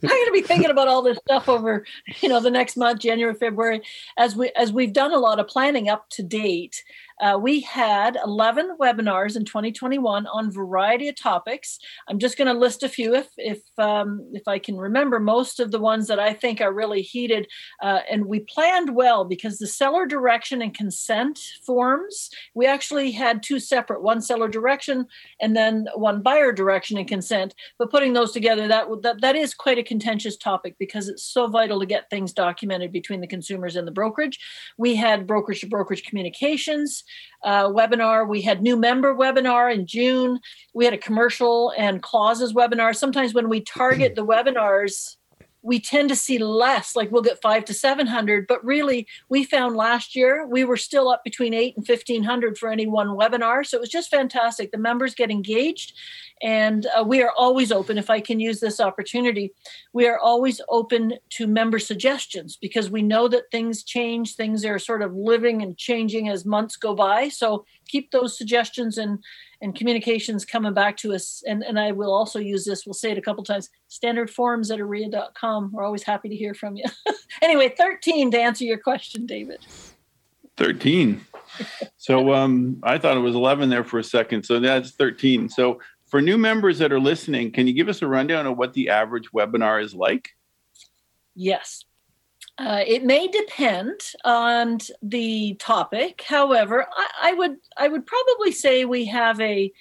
going 0.02 0.26
to 0.26 0.32
be 0.34 0.42
thinking 0.42 0.70
about 0.70 0.88
all 0.88 1.02
this 1.02 1.18
stuff 1.20 1.48
over, 1.48 1.86
you 2.22 2.30
know, 2.30 2.39
the 2.42 2.52
next 2.52 2.76
month, 2.76 3.00
January, 3.00 3.36
February, 3.36 3.82
as 4.18 4.36
we 4.36 4.52
as 4.56 4.74
we've 4.74 4.94
done 4.94 5.13
a 5.13 5.20
lot 5.20 5.39
of 5.39 5.48
planning 5.48 5.89
up 5.89 6.10
to 6.12 6.24
date. 6.24 6.84
Uh, 7.19 7.38
we 7.41 7.60
had 7.62 8.17
11 8.23 8.77
webinars 8.79 9.36
in 9.36 9.43
2021 9.43 10.25
on 10.27 10.51
variety 10.51 11.10
of 11.10 11.15
topics. 11.15 11.79
I'm 12.08 12.19
just 12.19 12.38
going 12.38 12.47
to 12.47 12.53
list 12.53 12.84
a 12.84 12.89
few 12.89 13.13
if 13.13 13.27
if 13.38 13.62
um, 13.77 14.29
if 14.34 14.47
I 14.47 14.60
can 14.60 14.77
remember 14.77 15.19
most 15.19 15.60
of 15.60 15.71
the 15.71 15.79
ones 15.79 16.08
that 16.08 16.19
I 16.19 16.34
think 16.34 16.62
are 16.62 16.73
really 16.73 17.01
heated. 17.01 17.47
Uh, 17.82 17.99
and 18.10 18.25
we 18.25 18.39
planned 18.41 18.95
well 18.95 19.25
because 19.25 19.58
the 19.58 19.67
seller 19.67 20.05
direction 20.05 20.62
and 20.62 20.73
consent 20.73 21.39
forms 21.65 22.29
we 22.53 22.65
actually 22.65 23.12
had 23.12 23.43
two 23.43 23.60
separate: 23.60 24.01
one 24.01 24.21
seller 24.21 24.47
direction 24.47 25.05
and 25.41 25.55
then 25.55 25.88
one 25.95 26.21
buyer 26.21 26.51
direction 26.51 26.97
and 26.97 27.08
consent. 27.08 27.53
But 27.77 27.91
putting 27.91 28.13
those 28.13 28.32
together, 28.32 28.67
that 28.67 28.88
that 29.03 29.21
that 29.21 29.36
is 29.36 29.53
quite 29.53 29.77
a 29.77 29.84
contentious 29.84 30.38
topic 30.38 30.75
because 30.79 31.10
it's 31.10 31.23
so 31.23 31.47
vital 31.47 31.79
to 31.79 31.86
get 31.86 32.10
things 32.10 32.32
documented 32.32 32.91
between 32.91 33.19
the 33.19 33.27
consumers 33.27 33.75
and 33.75 33.86
the 33.86 33.91
brokerage. 33.91 34.39
We 34.77 34.95
had 34.95 35.27
brokerage 35.27 35.62
to 35.62 35.67
brokerage 35.67 36.03
communications 36.03 37.03
uh, 37.43 37.65
webinar. 37.65 38.28
We 38.28 38.41
had 38.41 38.62
new 38.62 38.76
member 38.76 39.15
webinar 39.15 39.74
in 39.74 39.86
June. 39.86 40.39
We 40.74 40.86
had 40.86 40.93
a 40.93 40.98
commercial 40.98 41.74
and 41.78 42.02
clauses 42.02 42.54
webinar. 42.54 42.95
Sometimes 42.95 43.34
when 43.34 43.50
we 43.50 43.62
target 43.62 44.15
the 44.15 44.26
webinars 44.26 45.15
we 45.62 45.80
tend 45.80 46.10
to 46.10 46.15
see 46.15 46.38
less 46.38 46.95
like 46.95 47.12
we'll 47.12 47.22
get 47.22 47.41
5 47.41 47.65
to 47.65 47.74
700 47.74 48.48
but 48.48 48.63
really 48.63 49.06
we 49.28 49.43
found 49.43 49.76
last 49.76 50.15
year 50.15 50.48
we 50.48 50.63
were 50.63 50.78
still 50.78 51.10
up 51.10 51.24
between 51.24 51.54
8 51.54 51.78
and 51.78 51.88
1500 51.88 52.58
for 52.58 52.69
any 52.69 52.88
one 52.88 53.10
webinar. 53.10 53.65
So 53.65 53.78
it 53.78 53.82
was 53.82 53.89
just 53.89 54.10
fantastic. 54.10 54.72
The 54.72 54.78
members 54.78 55.13
get 55.13 55.30
engaged 55.30 55.93
and 56.41 56.88
uh, 56.98 57.04
we 57.04 57.22
are 57.22 57.34
always 57.38 57.69
open 57.69 57.98
if 57.98 58.10
i 58.10 58.22
can 58.22 58.39
use 58.39 58.62
this 58.62 58.80
opportunity 58.80 59.54
we 59.91 60.08
are 60.08 60.17
always 60.17 60.62
open 60.69 61.15
to 61.30 61.45
member 61.45 61.80
suggestions 61.80 62.56
because 62.56 62.89
we 62.89 63.02
know 63.02 63.28
that 63.28 63.52
things 63.52 63.84
change 63.84 64.36
things 64.36 64.63
are 64.63 64.80
sort 64.80 65.02
of 65.02 65.13
living 65.13 65.62
and 65.62 65.78
changing 65.78 66.30
as 66.30 66.45
months 66.45 66.76
go 66.76 66.93
by. 66.95 67.30
So 67.30 67.65
keep 67.88 68.12
those 68.12 68.38
suggestions 68.38 68.98
and 68.98 69.19
and 69.62 69.76
communications 69.76 70.45
coming 70.45 70.74
back 70.74 70.95
to 70.98 71.13
us. 71.13 71.43
And, 71.45 71.63
and 71.63 71.80
I 71.80 71.91
will 71.91 72.13
also 72.13 72.39
use 72.39 72.65
this, 72.65 72.86
we'll 72.86 72.93
say 72.93 73.12
it 73.12 73.17
a 73.17 73.22
couple 73.22 73.43
times 73.43 73.69
standard 73.88 74.30
forms 74.30 74.72
at 74.72 74.80
orea.com. 74.80 75.72
We're 75.74 75.84
always 75.84 76.04
happy 76.04 76.30
to 76.30 76.36
hear 76.36 76.54
from 76.54 76.76
you. 76.76 76.86
anyway, 77.41 77.74
13 77.78 78.32
to 78.32 78.39
answer 78.39 78.63
your 78.63 78.78
question, 78.78 79.26
David. 79.26 79.60
13. 80.58 81.26
so 81.98 82.34
um, 82.34 82.80
I 82.84 82.98
thought 82.98 83.17
it 83.17 83.22
was 83.22 83.36
11 83.36 83.69
there 83.69 83.84
for 83.84 84.00
a 84.00 84.04
second. 84.04 84.43
So 84.43 84.60
that's 84.60 84.91
13. 84.91 85.50
So 85.50 85.80
for 86.08 86.22
new 86.22 86.38
members 86.38 86.80
that 86.80 86.91
are 86.91 87.00
listening, 87.00 87.52
can 87.52 87.67
you 87.67 87.74
give 87.74 87.89
us 87.89 88.02
a 88.02 88.08
rundown 88.08 88.48
of 88.48 88.58
what 88.58 88.74
the 88.74 88.89
average 88.89 89.32
webinar 89.32 89.84
is 89.84 89.93
like? 89.93 90.30
Yes. 91.36 91.84
Uh, 92.60 92.84
it 92.86 93.06
may 93.06 93.26
depend 93.26 94.02
on 94.26 94.80
the 95.02 95.56
topic. 95.60 96.24
However, 96.28 96.86
I, 96.91 97.30
I, 97.30 97.34
would 97.34 97.56
I 97.78 97.88
would 97.88 98.06
probably 98.06 98.52
say 98.52 98.84
we 98.84 99.06
have 99.06 99.39
a 99.39 99.72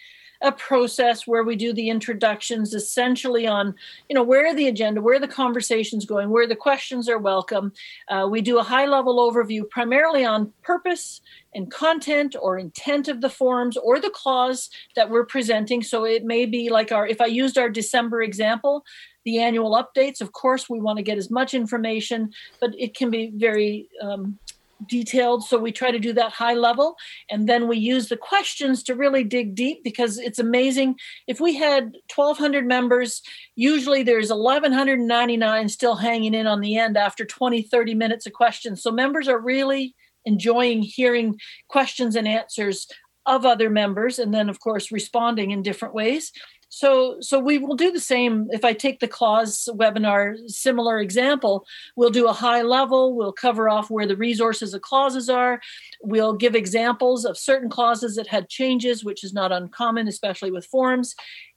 a 0.40 0.52
process 0.52 1.26
where 1.26 1.42
we 1.42 1.56
do 1.56 1.72
the 1.72 1.90
introductions 1.90 2.72
essentially 2.72 3.46
on 3.46 3.74
you 4.08 4.14
know 4.14 4.22
where 4.22 4.54
the 4.54 4.68
agenda 4.68 5.00
where 5.00 5.18
the 5.18 5.26
conversation's 5.26 6.04
going 6.04 6.30
where 6.30 6.46
the 6.46 6.54
questions 6.54 7.08
are 7.08 7.18
welcome 7.18 7.72
uh, 8.08 8.26
we 8.30 8.40
do 8.40 8.58
a 8.58 8.62
high 8.62 8.86
level 8.86 9.16
overview 9.18 9.68
primarily 9.68 10.24
on 10.24 10.52
purpose 10.62 11.20
and 11.54 11.72
content 11.72 12.36
or 12.40 12.56
intent 12.56 13.08
of 13.08 13.20
the 13.20 13.28
forms 13.28 13.76
or 13.76 13.98
the 13.98 14.10
clause 14.10 14.70
that 14.94 15.10
we're 15.10 15.26
presenting 15.26 15.82
so 15.82 16.04
it 16.04 16.24
may 16.24 16.46
be 16.46 16.70
like 16.70 16.92
our 16.92 17.06
if 17.06 17.20
i 17.20 17.26
used 17.26 17.58
our 17.58 17.68
december 17.68 18.22
example 18.22 18.84
the 19.28 19.40
annual 19.40 19.72
updates. 19.72 20.22
Of 20.22 20.32
course, 20.32 20.70
we 20.70 20.80
want 20.80 20.96
to 20.96 21.02
get 21.02 21.18
as 21.18 21.30
much 21.30 21.52
information, 21.52 22.32
but 22.60 22.70
it 22.78 22.96
can 22.96 23.10
be 23.10 23.30
very 23.34 23.90
um, 24.00 24.38
detailed. 24.86 25.44
So 25.44 25.58
we 25.58 25.70
try 25.70 25.90
to 25.90 25.98
do 25.98 26.14
that 26.14 26.32
high 26.32 26.54
level. 26.54 26.96
And 27.28 27.46
then 27.46 27.68
we 27.68 27.76
use 27.76 28.08
the 28.08 28.16
questions 28.16 28.82
to 28.84 28.94
really 28.94 29.22
dig 29.22 29.54
deep 29.54 29.84
because 29.84 30.16
it's 30.16 30.38
amazing. 30.38 30.96
If 31.26 31.40
we 31.40 31.56
had 31.56 31.98
1,200 32.14 32.66
members, 32.66 33.20
usually 33.54 34.02
there's 34.02 34.30
1,199 34.30 35.68
still 35.68 35.96
hanging 35.96 36.32
in 36.32 36.46
on 36.46 36.62
the 36.62 36.78
end 36.78 36.96
after 36.96 37.26
20, 37.26 37.60
30 37.60 37.94
minutes 37.94 38.26
of 38.26 38.32
questions. 38.32 38.82
So 38.82 38.90
members 38.90 39.28
are 39.28 39.38
really 39.38 39.94
enjoying 40.24 40.80
hearing 40.80 41.38
questions 41.68 42.16
and 42.16 42.26
answers 42.26 42.86
of 43.26 43.44
other 43.44 43.68
members 43.68 44.18
and 44.18 44.32
then 44.32 44.48
of 44.48 44.58
course 44.58 44.90
responding 44.90 45.50
in 45.50 45.62
different 45.62 45.92
ways 45.92 46.32
so, 46.68 47.16
so 47.20 47.38
we 47.38 47.58
will 47.58 47.74
do 47.74 47.90
the 47.90 48.00
same. 48.00 48.48
If 48.50 48.64
I 48.64 48.72
take 48.72 49.00
the 49.00 49.08
clause 49.08 49.68
webinar 49.72 50.36
similar 50.48 50.98
example, 50.98 51.66
we'll 51.96 52.10
do 52.10 52.28
a 52.28 52.32
high 52.32 52.62
level. 52.62 53.16
We'll 53.16 53.32
cover 53.32 53.68
off 53.68 53.90
where 53.90 54.06
the 54.06 54.16
resources 54.16 54.74
of 54.74 54.82
clauses 54.82 55.30
are. 55.30 55.60
We'll 56.02 56.34
give 56.34 56.54
examples 56.54 57.24
of 57.24 57.38
certain 57.38 57.70
clauses 57.70 58.16
that 58.16 58.26
had 58.26 58.48
changes, 58.48 59.04
which 59.04 59.24
is 59.24 59.32
not 59.32 59.52
uncommon, 59.52 60.08
especially 60.08 60.50
with 60.50 60.66
forms 60.66 61.14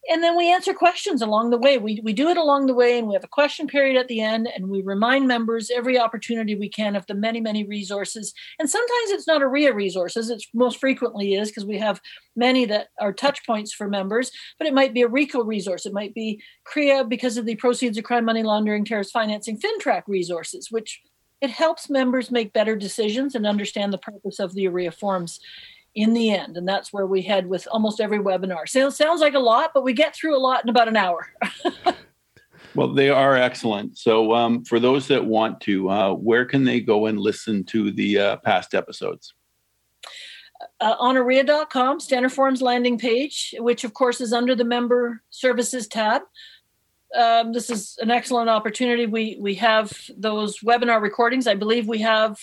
and 0.09 0.23
then 0.23 0.35
we 0.35 0.51
answer 0.51 0.73
questions 0.73 1.21
along 1.21 1.51
the 1.51 1.57
way. 1.57 1.77
We, 1.77 2.01
we 2.03 2.13
do 2.13 2.29
it 2.29 2.37
along 2.37 2.65
the 2.65 2.73
way, 2.73 2.97
and 2.97 3.07
we 3.07 3.13
have 3.13 3.23
a 3.23 3.29
question 3.29 3.67
period 3.67 3.97
at 3.97 4.07
the 4.07 4.21
end, 4.21 4.47
and 4.47 4.67
we 4.67 4.81
remind 4.81 5.27
members 5.27 5.69
every 5.69 5.99
opportunity 5.99 6.55
we 6.55 6.69
can 6.69 6.95
of 6.95 7.05
the 7.05 7.13
many, 7.13 7.39
many 7.39 7.65
resources. 7.65 8.33
And 8.57 8.69
sometimes 8.69 9.11
it's 9.11 9.27
not 9.27 9.41
OREA 9.41 9.73
resources, 9.73 10.29
it 10.29 10.43
most 10.53 10.79
frequently 10.79 11.35
is 11.35 11.49
because 11.49 11.65
we 11.65 11.77
have 11.77 12.01
many 12.35 12.65
that 12.65 12.87
are 12.99 13.13
touch 13.13 13.45
points 13.45 13.73
for 13.73 13.87
members, 13.87 14.31
but 14.57 14.67
it 14.67 14.73
might 14.73 14.93
be 14.93 15.03
a 15.03 15.09
RECO 15.09 15.45
resource. 15.45 15.85
It 15.85 15.93
might 15.93 16.15
be 16.15 16.41
CREA 16.63 17.03
because 17.07 17.37
of 17.37 17.45
the 17.45 17.55
proceeds 17.55 17.97
of 17.97 18.03
crime, 18.03 18.25
money 18.25 18.43
laundering, 18.43 18.85
terrorist 18.85 19.11
financing, 19.11 19.59
FINTRAC 19.59 20.03
resources, 20.07 20.71
which 20.71 21.01
it 21.41 21.49
helps 21.49 21.89
members 21.89 22.31
make 22.31 22.53
better 22.53 22.75
decisions 22.75 23.35
and 23.35 23.45
understand 23.45 23.91
the 23.91 23.97
purpose 23.97 24.39
of 24.39 24.53
the 24.53 24.65
OREA 24.67 24.93
forms 24.93 25.39
in 25.95 26.13
the 26.13 26.32
end. 26.32 26.58
And 26.58 26.67
that's 26.67 26.93
where 26.93 27.06
we 27.06 27.21
head 27.21 27.47
with 27.47 27.67
almost 27.71 27.99
every 27.99 28.19
webinar. 28.19 28.67
So 28.67 28.88
it 28.88 28.91
sounds 28.91 29.21
like 29.21 29.34
a 29.34 29.39
lot, 29.39 29.71
but 29.73 29.84
we 29.84 29.93
get 29.93 30.15
through 30.15 30.38
a 30.38 30.39
lot 30.39 30.63
in 30.63 30.69
about 30.69 30.88
an 30.88 30.95
hour. 30.95 31.27
well, 32.75 32.93
they 32.93 33.10
are 33.10 33.36
excellent. 33.36 33.97
So 33.97 34.34
um, 34.34 34.63
for 34.63 34.80
those 34.80 35.08
that 35.08 35.25
want 35.25 35.60
to, 35.62 35.89
uh, 35.89 36.13
where 36.13 36.45
can 36.45 36.63
they 36.63 36.80
go 36.80 37.08
and 37.08 37.19
listen 37.19 37.63
to 37.65 37.91
the 37.91 38.19
uh, 38.19 38.38
past 38.38 38.73
episodes? 38.73 39.34
Uh, 40.80 40.95
on 40.99 41.15
orea.com, 41.15 41.99
Standard 41.99 42.32
Forms 42.32 42.62
landing 42.62 42.97
page, 42.97 43.54
which 43.60 43.84
of 43.84 43.93
course 43.93 44.21
is 44.21 44.32
under 44.32 44.56
the 44.56 44.63
member 44.63 45.21
services 45.30 45.88
tab. 45.88 46.21
Um, 47.17 47.51
this 47.51 47.69
is 47.69 47.97
an 48.01 48.10
excellent 48.10 48.49
opportunity. 48.49 49.06
We 49.06 49.38
we 49.39 49.56
have 49.56 49.91
those 50.15 50.60
webinar 50.60 51.01
recordings. 51.01 51.45
I 51.45 51.56
believe 51.56 51.88
we 51.88 51.99
have 51.99 52.39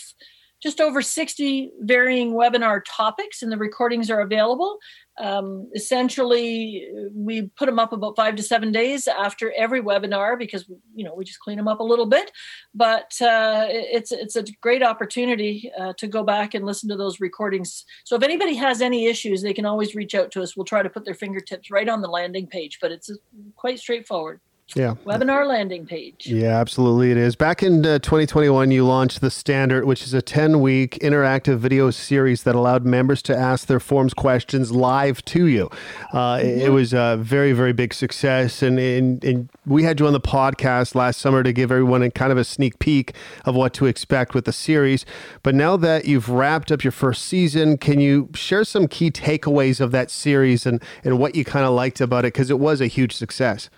just 0.62 0.80
over 0.80 1.02
60 1.02 1.70
varying 1.80 2.32
webinar 2.32 2.80
topics, 2.86 3.42
and 3.42 3.52
the 3.52 3.56
recordings 3.56 4.10
are 4.10 4.20
available. 4.20 4.78
Um, 5.20 5.68
essentially, 5.74 6.88
we 7.12 7.48
put 7.56 7.66
them 7.66 7.78
up 7.78 7.92
about 7.92 8.16
five 8.16 8.36
to 8.36 8.42
seven 8.42 8.70
days 8.70 9.08
after 9.08 9.52
every 9.56 9.82
webinar 9.82 10.38
because 10.38 10.64
you 10.94 11.04
know 11.04 11.14
we 11.14 11.24
just 11.24 11.40
clean 11.40 11.56
them 11.56 11.68
up 11.68 11.80
a 11.80 11.84
little 11.84 12.06
bit. 12.06 12.30
But 12.74 13.20
uh, 13.20 13.66
it's 13.68 14.12
it's 14.12 14.36
a 14.36 14.44
great 14.60 14.82
opportunity 14.82 15.70
uh, 15.78 15.92
to 15.98 16.06
go 16.06 16.22
back 16.22 16.54
and 16.54 16.64
listen 16.64 16.88
to 16.90 16.96
those 16.96 17.20
recordings. 17.20 17.84
So 18.04 18.16
if 18.16 18.22
anybody 18.22 18.54
has 18.54 18.80
any 18.80 19.06
issues, 19.06 19.42
they 19.42 19.54
can 19.54 19.66
always 19.66 19.94
reach 19.94 20.14
out 20.14 20.30
to 20.32 20.42
us. 20.42 20.56
We'll 20.56 20.64
try 20.64 20.82
to 20.82 20.90
put 20.90 21.04
their 21.04 21.14
fingertips 21.14 21.70
right 21.70 21.88
on 21.88 22.00
the 22.00 22.08
landing 22.08 22.46
page, 22.46 22.78
but 22.80 22.92
it's 22.92 23.10
quite 23.56 23.78
straightforward. 23.78 24.40
Yeah. 24.76 24.96
Webinar 25.06 25.46
landing 25.46 25.86
page. 25.86 26.26
Yeah, 26.26 26.58
absolutely 26.60 27.10
it 27.10 27.16
is. 27.16 27.36
Back 27.36 27.62
in 27.62 27.84
uh, 27.86 27.98
2021, 28.00 28.70
you 28.70 28.84
launched 28.84 29.20
The 29.22 29.30
Standard, 29.30 29.86
which 29.86 30.02
is 30.02 30.12
a 30.12 30.20
10 30.20 30.60
week 30.60 30.98
interactive 31.00 31.58
video 31.58 31.90
series 31.90 32.42
that 32.42 32.54
allowed 32.54 32.84
members 32.84 33.22
to 33.22 33.36
ask 33.36 33.66
their 33.66 33.80
forms 33.80 34.12
questions 34.12 34.70
live 34.70 35.24
to 35.26 35.46
you. 35.46 35.70
Uh, 36.12 36.36
mm-hmm. 36.36 36.60
It 36.60 36.72
was 36.72 36.92
a 36.92 37.16
very, 37.18 37.52
very 37.52 37.72
big 37.72 37.94
success. 37.94 38.62
And, 38.62 38.78
and, 38.78 39.24
and 39.24 39.48
we 39.64 39.84
had 39.84 40.00
you 40.00 40.06
on 40.06 40.12
the 40.12 40.20
podcast 40.20 40.94
last 40.94 41.18
summer 41.20 41.42
to 41.42 41.52
give 41.52 41.72
everyone 41.72 42.02
a 42.02 42.10
kind 42.10 42.30
of 42.30 42.36
a 42.36 42.44
sneak 42.44 42.78
peek 42.78 43.14
of 43.46 43.54
what 43.54 43.72
to 43.74 43.86
expect 43.86 44.34
with 44.34 44.44
the 44.44 44.52
series. 44.52 45.06
But 45.42 45.54
now 45.54 45.78
that 45.78 46.04
you've 46.04 46.28
wrapped 46.28 46.70
up 46.70 46.84
your 46.84 46.92
first 46.92 47.24
season, 47.24 47.78
can 47.78 48.00
you 48.00 48.28
share 48.34 48.64
some 48.64 48.86
key 48.86 49.10
takeaways 49.10 49.80
of 49.80 49.92
that 49.92 50.10
series 50.10 50.66
and, 50.66 50.82
and 51.04 51.18
what 51.18 51.34
you 51.34 51.44
kind 51.44 51.64
of 51.64 51.72
liked 51.72 52.02
about 52.02 52.26
it? 52.26 52.34
Because 52.34 52.50
it 52.50 52.58
was 52.58 52.82
a 52.82 52.86
huge 52.86 53.14
success. 53.14 53.70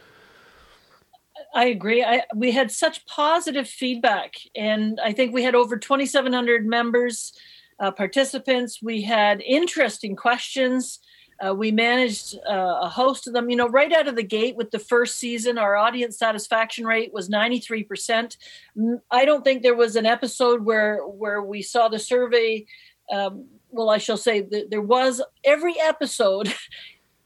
I 1.54 1.66
agree. 1.66 2.04
I, 2.04 2.22
we 2.34 2.52
had 2.52 2.70
such 2.70 3.04
positive 3.06 3.68
feedback, 3.68 4.34
and 4.54 5.00
I 5.02 5.12
think 5.12 5.34
we 5.34 5.42
had 5.42 5.54
over 5.54 5.76
2,700 5.76 6.64
members, 6.64 7.32
uh, 7.80 7.90
participants. 7.90 8.80
We 8.82 9.02
had 9.02 9.40
interesting 9.40 10.14
questions. 10.14 11.00
Uh, 11.44 11.54
we 11.54 11.72
managed 11.72 12.36
uh, 12.48 12.80
a 12.82 12.88
host 12.88 13.26
of 13.26 13.32
them. 13.32 13.48
You 13.48 13.56
know, 13.56 13.68
right 13.68 13.92
out 13.92 14.06
of 14.06 14.14
the 14.14 14.22
gate 14.22 14.56
with 14.56 14.70
the 14.70 14.78
first 14.78 15.18
season, 15.18 15.58
our 15.58 15.74
audience 15.74 16.18
satisfaction 16.18 16.84
rate 16.84 17.12
was 17.12 17.28
93%. 17.28 18.36
I 19.10 19.24
don't 19.24 19.42
think 19.42 19.62
there 19.62 19.74
was 19.74 19.96
an 19.96 20.06
episode 20.06 20.64
where 20.64 20.98
where 20.98 21.42
we 21.42 21.62
saw 21.62 21.88
the 21.88 21.98
survey. 21.98 22.66
Um, 23.10 23.46
well, 23.70 23.90
I 23.90 23.98
shall 23.98 24.16
say 24.16 24.42
that 24.42 24.70
there 24.70 24.82
was 24.82 25.22
every 25.44 25.80
episode. 25.80 26.54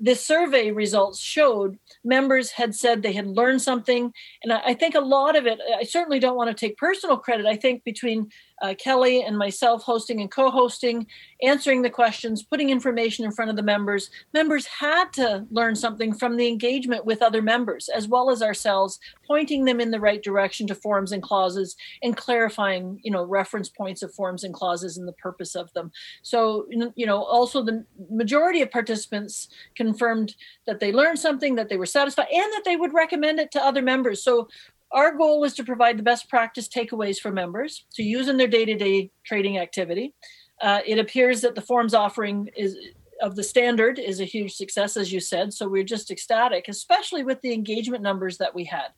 the 0.01 0.15
survey 0.15 0.71
results 0.71 1.21
showed 1.21 1.79
members 2.05 2.51
had 2.51 2.75
said 2.75 3.03
they 3.03 3.13
had 3.13 3.27
learned 3.27 3.63
something. 3.63 4.13
And 4.43 4.53
I, 4.53 4.75
think 4.75 4.95
a 4.95 5.01
lot 5.01 5.37
of 5.37 5.47
it, 5.47 5.61
I 5.79 5.85
certainly 5.85 6.19
don't 6.19 6.37
want 6.37 6.57
to 6.57 6.67
take 6.67 6.77
personal 6.77 7.17
credit. 7.17 7.47
I 7.47 7.57
think 7.57 7.85
between 7.85 8.31
uh, 8.63 8.75
Kelly 8.75 9.23
and 9.23 9.37
myself 9.37 9.83
hosting 9.83 10.21
and 10.21 10.31
co 10.31 10.51
hosting, 10.51 11.07
answering 11.43 11.83
the 11.83 11.91
questions, 11.91 12.43
putting 12.43 12.71
information 12.71 13.25
in 13.25 13.33
front 13.33 13.51
of 13.51 13.57
the 13.57 13.63
members. 13.63 14.11
Members 14.33 14.67
had 14.67 15.13
to 15.15 15.47
learn 15.51 15.75
something 15.75 16.15
from 16.15 16.37
the 16.37 16.49
engagement 16.49 17.05
with 17.05 17.23
other 17.23 17.43
members, 17.43 17.89
as 17.89 18.09
well 18.09 18.31
as 18.31 18.43
ourselves, 18.43 18.99
pointing 19.27 19.65
them 19.65 19.81
in 19.81 19.91
the 19.91 20.01
right 20.01 20.23
direction 20.23 20.67
to 20.67 20.75
forms 20.75 21.13
and 21.13 21.23
clauses 21.23 21.77
and 22.03 22.17
clarifying, 22.17 23.01
you 23.03 23.11
know, 23.11 23.25
reference 23.25 23.69
points 23.69 24.03
of 24.03 24.15
forms 24.15 24.45
and 24.45 24.55
clauses 24.55 24.97
and 24.97 25.09
the 25.09 25.13
purpose 25.13 25.55
of 25.55 25.73
them. 25.75 25.91
So, 26.23 26.67
you 26.71 27.07
know, 27.07 27.23
also 27.23 27.63
the 27.63 27.85
majority 28.11 28.63
of 28.63 28.71
participants 28.71 29.49
confirmed 29.75 30.35
that 30.67 30.81
they 30.81 30.93
learned 30.93 31.19
something, 31.19 31.57
that 31.57 31.69
they 31.69 31.77
were 31.77 31.87
satisfied, 31.87 32.29
and 32.33 32.53
that 32.53 32.63
they 32.65 32.77
would 32.77 32.95
recommend 32.95 33.41
it 33.41 33.51
to 33.53 33.65
other 33.65 33.83
members. 33.83 34.23
So, 34.23 34.49
our 34.93 35.17
goal 35.17 35.45
is 35.45 35.55
to 35.55 35.65
provide 35.65 35.99
the 35.99 36.03
best 36.03 36.29
practice 36.29 36.69
takeaways 36.69 37.19
for 37.19 37.31
members 37.31 37.85
to 37.95 38.03
use 38.03 38.29
in 38.29 38.37
their 38.37 38.49
day 38.49 38.65
to 38.65 38.75
day 38.75 39.11
trading 39.27 39.59
activity. 39.59 40.15
Uh, 40.63 40.81
it 40.87 40.99
appears 40.99 41.41
that 41.41 41.55
the 41.55 41.61
forms 41.61 41.95
offering 41.95 42.49
is 42.57 42.77
of 43.21 43.37
the 43.37 43.43
standard 43.43 43.99
is 43.99 44.21
a 44.21 44.25
huge 44.25 44.55
success, 44.55 44.97
as 44.97 45.13
you 45.13 45.21
said. 45.21 45.53
So 45.53 45.69
we're 45.69 45.85
just 45.85 46.11
ecstatic, 46.11 46.67
especially 46.69 47.25
with 47.25 47.41
the 47.41 47.53
engagement 47.53 48.03
numbers 48.03 48.39
that 48.39 48.55
we 48.55 48.65
had. 48.65 48.89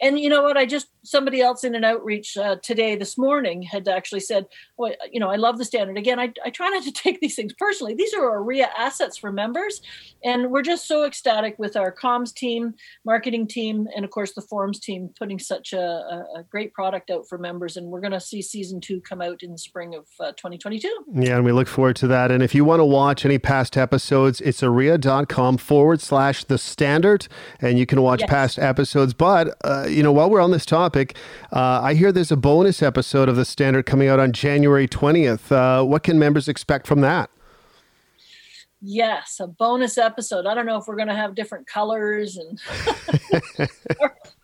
And 0.00 0.18
you 0.18 0.28
know 0.28 0.42
what? 0.42 0.56
I 0.56 0.66
just 0.66 0.88
somebody 1.02 1.40
else 1.40 1.64
in 1.64 1.74
an 1.74 1.84
outreach 1.84 2.36
uh, 2.36 2.56
today, 2.62 2.96
this 2.96 3.16
morning, 3.16 3.62
had 3.62 3.88
actually 3.88 4.20
said, 4.20 4.46
"Well, 4.76 4.92
you 5.10 5.20
know, 5.20 5.30
I 5.30 5.36
love 5.36 5.58
the 5.58 5.64
standard." 5.64 5.98
Again, 5.98 6.18
I, 6.18 6.32
I 6.44 6.50
try 6.50 6.68
not 6.68 6.84
to 6.84 6.92
take 6.92 7.20
these 7.20 7.36
things 7.36 7.52
personally. 7.52 7.94
These 7.94 8.14
are 8.14 8.40
OREA 8.40 8.68
assets 8.76 9.16
for 9.16 9.32
members, 9.32 9.80
and 10.24 10.50
we're 10.50 10.62
just 10.62 10.86
so 10.86 11.04
ecstatic 11.04 11.58
with 11.58 11.76
our 11.76 11.92
comms 11.92 12.34
team, 12.34 12.74
marketing 13.04 13.46
team, 13.46 13.86
and 13.94 14.04
of 14.04 14.10
course 14.10 14.32
the 14.34 14.42
forums 14.42 14.80
team 14.80 15.10
putting 15.18 15.38
such 15.38 15.72
a, 15.72 16.24
a 16.36 16.42
great 16.50 16.72
product 16.74 17.10
out 17.10 17.28
for 17.28 17.38
members. 17.38 17.76
And 17.76 17.88
we're 17.88 18.00
going 18.00 18.12
to 18.12 18.20
see 18.20 18.42
season 18.42 18.80
two 18.80 19.00
come 19.00 19.20
out 19.20 19.42
in 19.42 19.52
the 19.52 19.58
spring 19.58 19.94
of 19.94 20.06
uh, 20.20 20.32
2022. 20.32 20.88
Yeah, 21.14 21.36
and 21.36 21.44
we 21.44 21.52
look 21.52 21.68
forward 21.68 21.96
to 21.96 22.06
that. 22.08 22.30
And 22.30 22.42
if 22.42 22.54
you 22.54 22.64
want 22.64 22.80
to 22.80 22.84
watch 22.84 23.24
any 23.24 23.38
past 23.38 23.65
episodes, 23.74 24.42
it's 24.42 24.60
orea.com 24.60 25.56
forward 25.56 26.02
slash 26.02 26.44
the 26.44 26.58
standard, 26.58 27.26
and 27.58 27.78
you 27.78 27.86
can 27.86 28.02
watch 28.02 28.20
yes. 28.20 28.28
past 28.28 28.58
episodes. 28.58 29.14
But, 29.14 29.56
uh, 29.64 29.86
you 29.88 30.02
know, 30.02 30.12
while 30.12 30.28
we're 30.28 30.42
on 30.42 30.50
this 30.50 30.66
topic, 30.66 31.16
uh, 31.52 31.80
I 31.82 31.94
hear 31.94 32.12
there's 32.12 32.30
a 32.30 32.36
bonus 32.36 32.82
episode 32.82 33.30
of 33.30 33.36
the 33.36 33.46
standard 33.46 33.86
coming 33.86 34.08
out 34.08 34.20
on 34.20 34.32
January 34.32 34.86
20th. 34.86 35.50
Uh, 35.50 35.82
what 35.86 36.02
can 36.02 36.18
members 36.18 36.48
expect 36.48 36.86
from 36.86 37.00
that? 37.00 37.30
Yes, 38.82 39.40
a 39.40 39.46
bonus 39.46 39.96
episode. 39.96 40.46
I 40.46 40.54
don't 40.54 40.66
know 40.66 40.76
if 40.76 40.86
we're 40.86 40.96
going 40.96 41.08
to 41.08 41.14
have 41.14 41.34
different 41.34 41.66
colors 41.66 42.36
and 42.36 42.60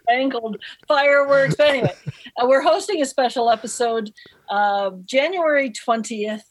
spangled 0.03 0.57
fireworks. 0.89 1.55
But 1.57 1.69
anyway, 1.69 1.95
uh, 2.41 2.47
we're 2.47 2.63
hosting 2.63 3.03
a 3.03 3.07
special 3.07 3.51
episode 3.51 4.13
uh, 4.51 4.93
January 5.05 5.71
20th. 5.71 6.43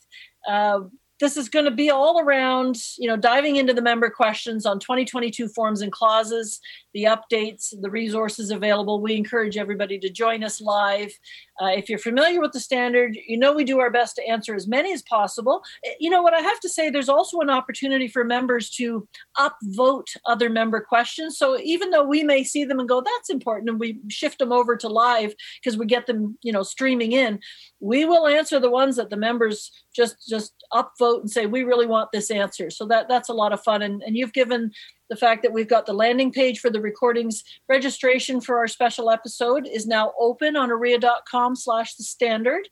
Uh, 0.48 0.82
this 1.22 1.38
is 1.38 1.48
going 1.48 1.66
to 1.66 1.72
be 1.72 1.92
all 1.92 2.20
around, 2.20 2.78
you 2.98 3.08
know, 3.08 3.16
diving 3.16 3.58
into 3.58 3.74
the 3.74 3.82
member 3.82 4.10
questions 4.10 4.66
on 4.66 4.80
2022 4.80 5.48
forms 5.50 5.82
and 5.82 5.92
clauses, 5.92 6.60
the 6.96 7.04
updates, 7.04 7.74
the 7.80 7.92
resources 7.92 8.50
available. 8.50 9.00
We 9.00 9.16
encourage 9.16 9.56
everybody 9.56 10.00
to 10.00 10.10
join 10.10 10.44
us 10.44 10.60
live. 10.60 11.14
Uh, 11.62 11.68
if 11.68 11.88
you're 11.90 12.00
familiar 12.00 12.42
with 12.42 12.54
the 12.54 12.60
standard, 12.60 13.16
you 13.28 13.38
know 13.38 13.54
we 13.54 13.64
do 13.64 13.80
our 13.80 13.92
best 13.92 14.16
to 14.16 14.28
answer 14.28 14.56
as 14.56 14.68
many 14.68 14.92
as 14.94 15.04
possible. 15.04 15.62
You 16.00 16.10
know 16.10 16.24
what 16.24 16.34
I 16.34 16.42
have 16.42 16.60
to 16.62 16.70
say, 16.70 16.90
there's 16.90 17.08
also 17.08 17.40
an 17.40 17.52
opportunity 17.52 18.08
for 18.08 18.24
members 18.24 18.72
to 18.72 19.08
upvote 19.38 20.08
other 20.26 20.50
member 20.50 20.82
questions. 20.82 21.38
So 21.38 21.60
even 21.60 21.92
though 21.92 22.04
we 22.04 22.24
may 22.24 22.44
see 22.44 22.66
them 22.66 22.80
and 22.80 22.90
go, 22.90 23.00
that's 23.00 23.30
important, 23.30 23.70
and 23.70 23.80
we 23.80 24.00
shift 24.10 24.40
them 24.40 24.52
over 24.52 24.76
to 24.76 24.88
live 24.88 25.36
because 25.64 25.78
we 25.78 25.86
get 25.86 26.08
them, 26.08 26.40
you 26.42 26.52
know, 26.52 26.64
streaming 26.64 27.12
in, 27.12 27.40
we 27.80 28.06
will 28.06 28.26
answer 28.26 28.60
the 28.60 28.72
ones 28.72 28.96
that 28.96 29.12
the 29.12 29.18
members 29.18 29.72
just 29.96 30.16
just 30.28 30.54
upvote 30.74 31.11
and 31.20 31.30
say 31.30 31.46
we 31.46 31.64
really 31.64 31.86
want 31.86 32.12
this 32.12 32.32
answer. 32.32 32.70
So 32.70 32.86
that 32.88 33.10
that's 33.10 33.30
a 33.30 33.34
lot 33.34 33.54
of 33.54 33.62
fun. 33.62 33.82
And, 33.82 34.02
and 34.02 34.16
you've 34.16 34.34
given 34.34 34.72
the 35.12 35.18
fact 35.18 35.44
that 35.44 35.52
we've 35.52 35.68
got 35.68 35.86
the 35.86 35.94
landing 35.94 36.32
page 36.32 36.60
for 36.60 36.70
the 36.70 36.80
recordings 36.80 37.44
registration 37.68 38.40
for 38.40 38.58
our 38.58 38.68
special 38.68 39.12
episode 39.12 39.68
is 39.68 39.86
now 39.86 40.14
open 40.18 40.56
on 40.56 40.70
orea.com 40.70 41.56
slash 41.56 41.96
the 41.96 42.04
standard 42.04 42.68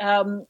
um, 0.00 0.46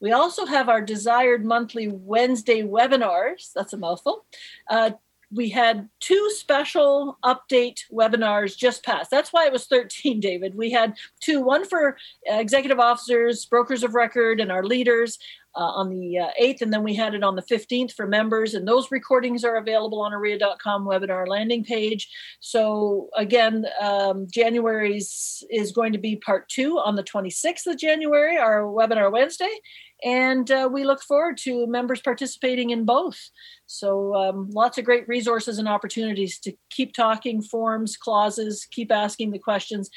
we 0.00 0.12
also 0.12 0.44
have 0.44 0.68
our 0.68 0.82
desired 0.82 1.46
monthly 1.46 1.88
wednesday 1.88 2.62
webinars 2.62 3.52
that's 3.54 3.72
a 3.72 3.78
mouthful 3.78 4.26
uh, 4.70 4.90
we 5.34 5.48
had 5.48 5.88
two 5.98 6.30
special 6.34 7.18
update 7.24 7.80
webinars 7.90 8.56
just 8.56 8.84
passed. 8.84 9.10
That's 9.10 9.32
why 9.32 9.46
it 9.46 9.52
was 9.52 9.66
13, 9.66 10.20
David. 10.20 10.54
We 10.54 10.70
had 10.70 10.94
two, 11.20 11.40
one 11.40 11.66
for 11.66 11.96
executive 12.26 12.78
officers, 12.78 13.46
brokers 13.46 13.82
of 13.82 13.94
record, 13.94 14.40
and 14.40 14.52
our 14.52 14.62
leaders 14.62 15.18
uh, 15.54 15.60
on 15.60 15.90
the 15.90 16.18
uh, 16.18 16.28
8th, 16.40 16.62
and 16.62 16.72
then 16.72 16.82
we 16.82 16.94
had 16.94 17.14
it 17.14 17.22
on 17.22 17.36
the 17.36 17.42
15th 17.42 17.92
for 17.92 18.06
members. 18.06 18.54
And 18.54 18.66
those 18.66 18.90
recordings 18.90 19.44
are 19.44 19.56
available 19.56 20.00
on 20.00 20.12
orea.com 20.12 20.84
webinar 20.84 21.26
landing 21.28 21.64
page. 21.64 22.08
So, 22.40 23.08
again, 23.16 23.66
um, 23.80 24.26
January's 24.30 25.44
is 25.50 25.72
going 25.72 25.92
to 25.92 25.98
be 25.98 26.16
part 26.16 26.48
two 26.48 26.78
on 26.78 26.96
the 26.96 27.04
26th 27.04 27.66
of 27.66 27.78
January, 27.78 28.38
our 28.38 28.62
webinar 28.62 29.12
Wednesday 29.12 29.60
and 30.04 30.50
uh, 30.50 30.68
we 30.70 30.84
look 30.84 31.02
forward 31.02 31.38
to 31.38 31.66
members 31.66 32.00
participating 32.00 32.70
in 32.70 32.84
both. 32.84 33.30
So, 33.66 34.14
um, 34.14 34.50
lots 34.50 34.78
of 34.78 34.84
great 34.84 35.06
resources 35.06 35.58
and 35.58 35.68
opportunities 35.68 36.38
to 36.40 36.52
keep 36.70 36.92
talking, 36.92 37.40
forms, 37.40 37.96
clauses, 37.96 38.66
keep 38.70 38.90
asking 38.90 39.30
the 39.30 39.38
questions, 39.38 39.90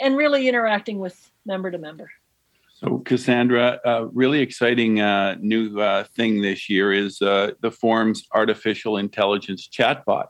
and 0.00 0.16
really 0.16 0.48
interacting 0.48 0.98
with 0.98 1.30
member 1.44 1.70
to 1.70 1.78
member. 1.78 2.10
So, 2.84 2.98
Cassandra, 2.98 3.80
a 3.82 4.06
really 4.08 4.40
exciting 4.40 5.00
uh, 5.00 5.36
new 5.40 5.80
uh, 5.80 6.04
thing 6.14 6.42
this 6.42 6.68
year 6.68 6.92
is 6.92 7.22
uh, 7.22 7.52
the 7.62 7.70
Forms 7.70 8.26
artificial 8.34 8.98
intelligence 8.98 9.66
chatbot. 9.66 10.26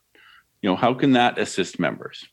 You 0.63 0.71
know, 0.71 0.77
how 0.77 0.95
can 0.95 1.13
that 1.13 1.37
assist 1.37 1.81
members? 1.81 2.25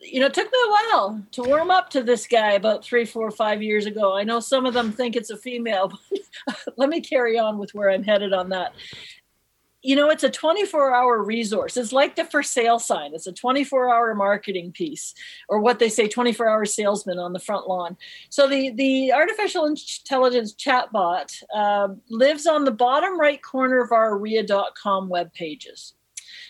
you 0.00 0.20
know, 0.20 0.26
it 0.26 0.34
took 0.34 0.50
me 0.50 0.58
a 0.64 0.70
while 0.70 1.24
to 1.32 1.42
warm 1.42 1.70
up 1.70 1.90
to 1.90 2.02
this 2.02 2.26
guy 2.26 2.52
about 2.52 2.84
three, 2.84 3.04
four, 3.04 3.30
five 3.30 3.62
years 3.62 3.86
ago. 3.86 4.16
I 4.16 4.24
know 4.24 4.40
some 4.40 4.66
of 4.66 4.74
them 4.74 4.92
think 4.92 5.14
it's 5.14 5.30
a 5.30 5.36
female, 5.36 5.92
but 6.46 6.56
let 6.76 6.88
me 6.88 7.00
carry 7.00 7.38
on 7.38 7.58
with 7.58 7.74
where 7.74 7.90
I'm 7.90 8.02
headed 8.02 8.32
on 8.32 8.48
that. 8.50 8.72
You 9.82 9.94
know, 9.94 10.10
it's 10.10 10.24
a 10.24 10.30
24 10.30 10.94
hour 10.94 11.22
resource. 11.22 11.76
It's 11.76 11.92
like 11.92 12.16
the 12.16 12.24
for 12.24 12.42
sale 12.42 12.78
sign. 12.78 13.14
It's 13.14 13.26
a 13.26 13.32
24 13.32 13.94
hour 13.94 14.14
marketing 14.14 14.72
piece, 14.72 15.14
or 15.48 15.60
what 15.60 15.78
they 15.78 15.88
say 15.88 16.08
24 16.08 16.48
hour 16.48 16.64
salesman 16.64 17.18
on 17.18 17.32
the 17.32 17.38
front 17.38 17.68
lawn. 17.68 17.96
So, 18.28 18.48
the, 18.48 18.70
the 18.70 19.12
artificial 19.12 19.66
intelligence 19.66 20.54
chatbot 20.54 21.42
uh, 21.54 21.88
lives 22.10 22.46
on 22.46 22.64
the 22.64 22.72
bottom 22.72 23.18
right 23.18 23.40
corner 23.42 23.82
of 23.82 23.92
our 23.92 24.18
orea.com 24.18 25.08
web 25.08 25.32
pages. 25.32 25.94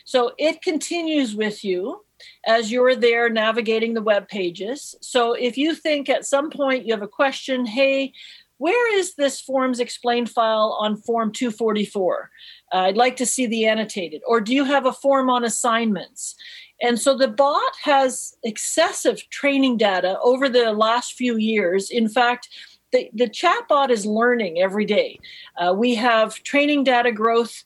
So, 0.05 0.33
it 0.39 0.63
continues 0.63 1.35
with 1.35 1.65
you 1.65 2.05
as 2.47 2.73
you're 2.73 2.97
there 2.97 3.29
navigating 3.29 3.95
the 3.95 4.03
web 4.03 4.29
pages. 4.29 4.95
So 5.01 5.35
if 5.35 5.57
you 5.57 5.75
think 5.75 6.09
at 6.09 6.27
some 6.27 6.51
point 6.51 6.87
you 6.87 6.93
have 6.93 7.03
a 7.03 7.09
question, 7.09 7.67
hey, 7.67 8.13
where 8.59 8.99
is 8.99 9.15
this 9.15 9.41
forms 9.41 9.81
explained 9.81 10.31
file 10.31 10.77
on 10.81 10.97
form 10.97 11.33
244? 11.33 12.31
Uh, 12.73 12.77
I'd 12.77 12.97
like 12.97 13.17
to 13.17 13.27
see 13.27 13.47
the 13.47 13.67
annotated. 13.67 14.23
Or 14.27 14.41
do 14.41 14.55
you 14.55 14.65
have 14.65 14.87
a 14.87 14.93
form 14.93 15.31
on 15.31 15.45
assignments? 15.45 16.35
And 16.83 16.99
so 17.01 17.17
the 17.17 17.29
bot 17.29 17.73
has 17.83 18.37
excessive 18.45 19.29
training 19.31 19.79
data 19.79 20.19
over 20.23 20.49
the 20.49 20.73
last 20.73 21.15
few 21.15 21.37
years. 21.37 21.91
In 21.91 22.09
fact, 22.09 22.49
the, 22.93 23.11
the 23.13 23.29
chatbot 23.29 23.91
is 23.91 24.07
learning 24.07 24.61
every 24.61 24.85
day. 24.85 25.19
Uh, 25.57 25.75
we 25.77 25.95
have 25.97 26.43
training 26.43 26.85
data 26.85 27.13
growth 27.13 27.65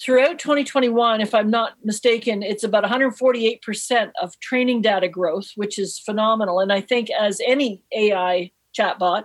throughout 0.00 0.38
2021, 0.38 1.20
if 1.20 1.34
I'm 1.34 1.50
not 1.50 1.74
mistaken, 1.84 2.42
it's 2.42 2.64
about 2.64 2.84
148% 2.84 4.10
of 4.20 4.38
training 4.40 4.82
data 4.82 5.08
growth, 5.08 5.52
which 5.56 5.78
is 5.78 5.98
phenomenal. 5.98 6.60
And 6.60 6.72
I 6.72 6.80
think 6.80 7.10
as 7.10 7.40
any 7.46 7.82
AI 7.96 8.50
chatbot, 8.76 9.24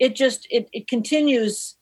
it 0.00 0.16
just 0.16 0.48
it, 0.50 0.68
it 0.72 0.88
continues 0.88 1.76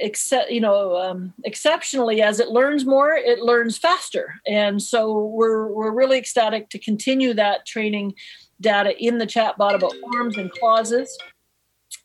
except 0.00 0.50
you 0.50 0.60
know 0.60 0.96
um, 0.96 1.34
exceptionally. 1.44 2.22
As 2.22 2.38
it 2.38 2.48
learns 2.48 2.84
more 2.84 3.12
it 3.12 3.40
learns 3.40 3.76
faster. 3.76 4.34
And 4.46 4.80
so 4.80 5.24
we're 5.24 5.66
we're 5.66 5.90
really 5.90 6.18
ecstatic 6.18 6.68
to 6.70 6.78
continue 6.78 7.34
that 7.34 7.66
training 7.66 8.14
data 8.60 8.96
in 9.02 9.18
the 9.18 9.26
chatbot 9.26 9.74
about 9.74 9.94
forms 10.00 10.36
and 10.36 10.52
clauses. 10.52 11.16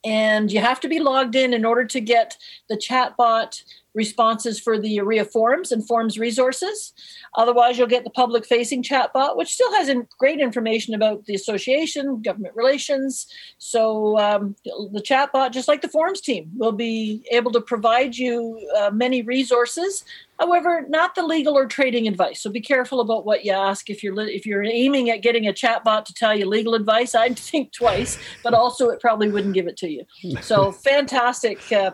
And 0.06 0.51
you 0.51 0.60
have 0.60 0.79
to 0.82 0.88
be 0.88 0.99
logged 0.99 1.36
in 1.36 1.53
in 1.53 1.65
order 1.65 1.86
to 1.86 1.99
get 1.99 2.38
the 2.67 2.77
chatbot 2.77 3.63
responses 3.93 4.60
for 4.60 4.79
the 4.79 4.97
OREA 4.97 5.25
forums 5.25 5.71
and 5.71 5.86
forums 5.86 6.17
resources. 6.17 6.93
Otherwise, 7.36 7.77
you'll 7.77 7.88
get 7.88 8.03
the 8.03 8.10
public 8.10 8.45
facing 8.45 8.84
chatbot, 8.84 9.38
which 9.38 9.53
still 9.53 9.71
has 9.73 9.93
great 10.17 10.39
information 10.39 10.93
about 10.93 11.25
the 11.25 11.36
association, 11.36 12.21
government 12.21 12.56
relations. 12.56 13.27
So, 13.58 14.17
um, 14.19 14.56
the 14.65 15.03
chatbot, 15.03 15.51
just 15.51 15.67
like 15.67 15.82
the 15.82 15.89
forums 15.89 16.21
team, 16.21 16.49
will 16.56 16.71
be 16.71 17.25
able 17.32 17.51
to 17.51 17.62
provide 17.62 18.15
you 18.15 18.60
uh, 18.77 18.91
many 18.91 19.21
resources. 19.21 20.03
However, 20.39 20.86
not 20.89 21.15
the 21.15 21.23
legal 21.23 21.58
or 21.58 21.67
trading 21.67 22.08
advice. 22.08 22.41
So 22.41 22.49
be 22.49 22.60
careful 22.60 22.99
about 22.99 23.25
what 23.25 23.45
you 23.45 23.51
ask. 23.51 23.89
If 23.89 24.03
you're 24.03 24.19
if 24.19 24.45
you're 24.45 24.63
aiming 24.63 25.10
at 25.10 25.21
getting 25.21 25.47
a 25.47 25.53
chatbot 25.53 26.06
to 26.06 26.13
tell 26.13 26.38
you 26.38 26.47
legal 26.47 26.73
advice, 26.73 27.15
I'd 27.15 27.38
think 27.49 27.71
twice. 27.71 28.17
But 28.43 28.53
also, 28.53 28.89
it 28.89 28.99
probably 28.99 29.29
wouldn't 29.29 29.53
give 29.53 29.67
it 29.67 29.77
to 29.77 29.89
you. 29.89 30.06
So 30.41 30.71
fantastic 30.89 31.71
uh, 31.71 31.91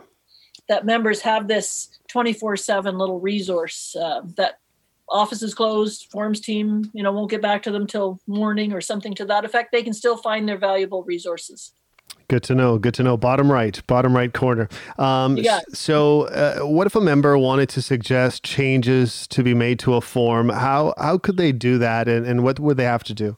that 0.69 0.85
members 0.85 1.19
have 1.21 1.47
this 1.47 1.99
24 2.07 2.55
7 2.55 2.97
little 2.97 3.19
resource 3.19 3.95
uh, 3.95 4.21
that 4.37 4.59
office 5.09 5.41
is 5.41 5.53
closed 5.53 6.07
forms 6.11 6.39
team 6.39 6.89
you 6.93 7.03
know 7.03 7.11
won't 7.11 7.29
get 7.29 7.41
back 7.41 7.61
to 7.63 7.71
them 7.71 7.85
till 7.85 8.19
morning 8.27 8.71
or 8.71 8.79
something 8.79 9.13
to 9.13 9.25
that 9.25 9.43
effect 9.43 9.71
they 9.71 9.83
can 9.83 9.93
still 9.93 10.15
find 10.15 10.47
their 10.47 10.57
valuable 10.57 11.03
resources 11.03 11.73
Good 12.27 12.43
to 12.43 12.55
know. 12.55 12.77
Good 12.77 12.93
to 12.93 13.03
know. 13.03 13.17
Bottom 13.17 13.51
right, 13.51 13.81
bottom 13.87 14.15
right 14.15 14.31
corner. 14.31 14.69
Um, 14.99 15.35
yeah. 15.35 15.61
So, 15.73 16.27
uh, 16.27 16.59
what 16.59 16.85
if 16.85 16.95
a 16.95 17.01
member 17.01 17.35
wanted 17.39 17.69
to 17.69 17.81
suggest 17.81 18.43
changes 18.43 19.25
to 19.27 19.41
be 19.41 19.55
made 19.55 19.79
to 19.79 19.95
a 19.95 20.01
form? 20.01 20.49
How 20.49 20.93
how 20.99 21.17
could 21.17 21.37
they 21.37 21.51
do 21.51 21.79
that, 21.79 22.07
and, 22.07 22.27
and 22.27 22.43
what 22.43 22.59
would 22.59 22.77
they 22.77 22.83
have 22.83 23.03
to 23.05 23.15
do? 23.15 23.35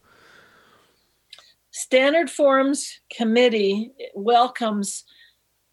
Standard 1.71 2.29
Forms 2.29 2.99
Committee 3.09 3.93
welcomes 4.13 5.05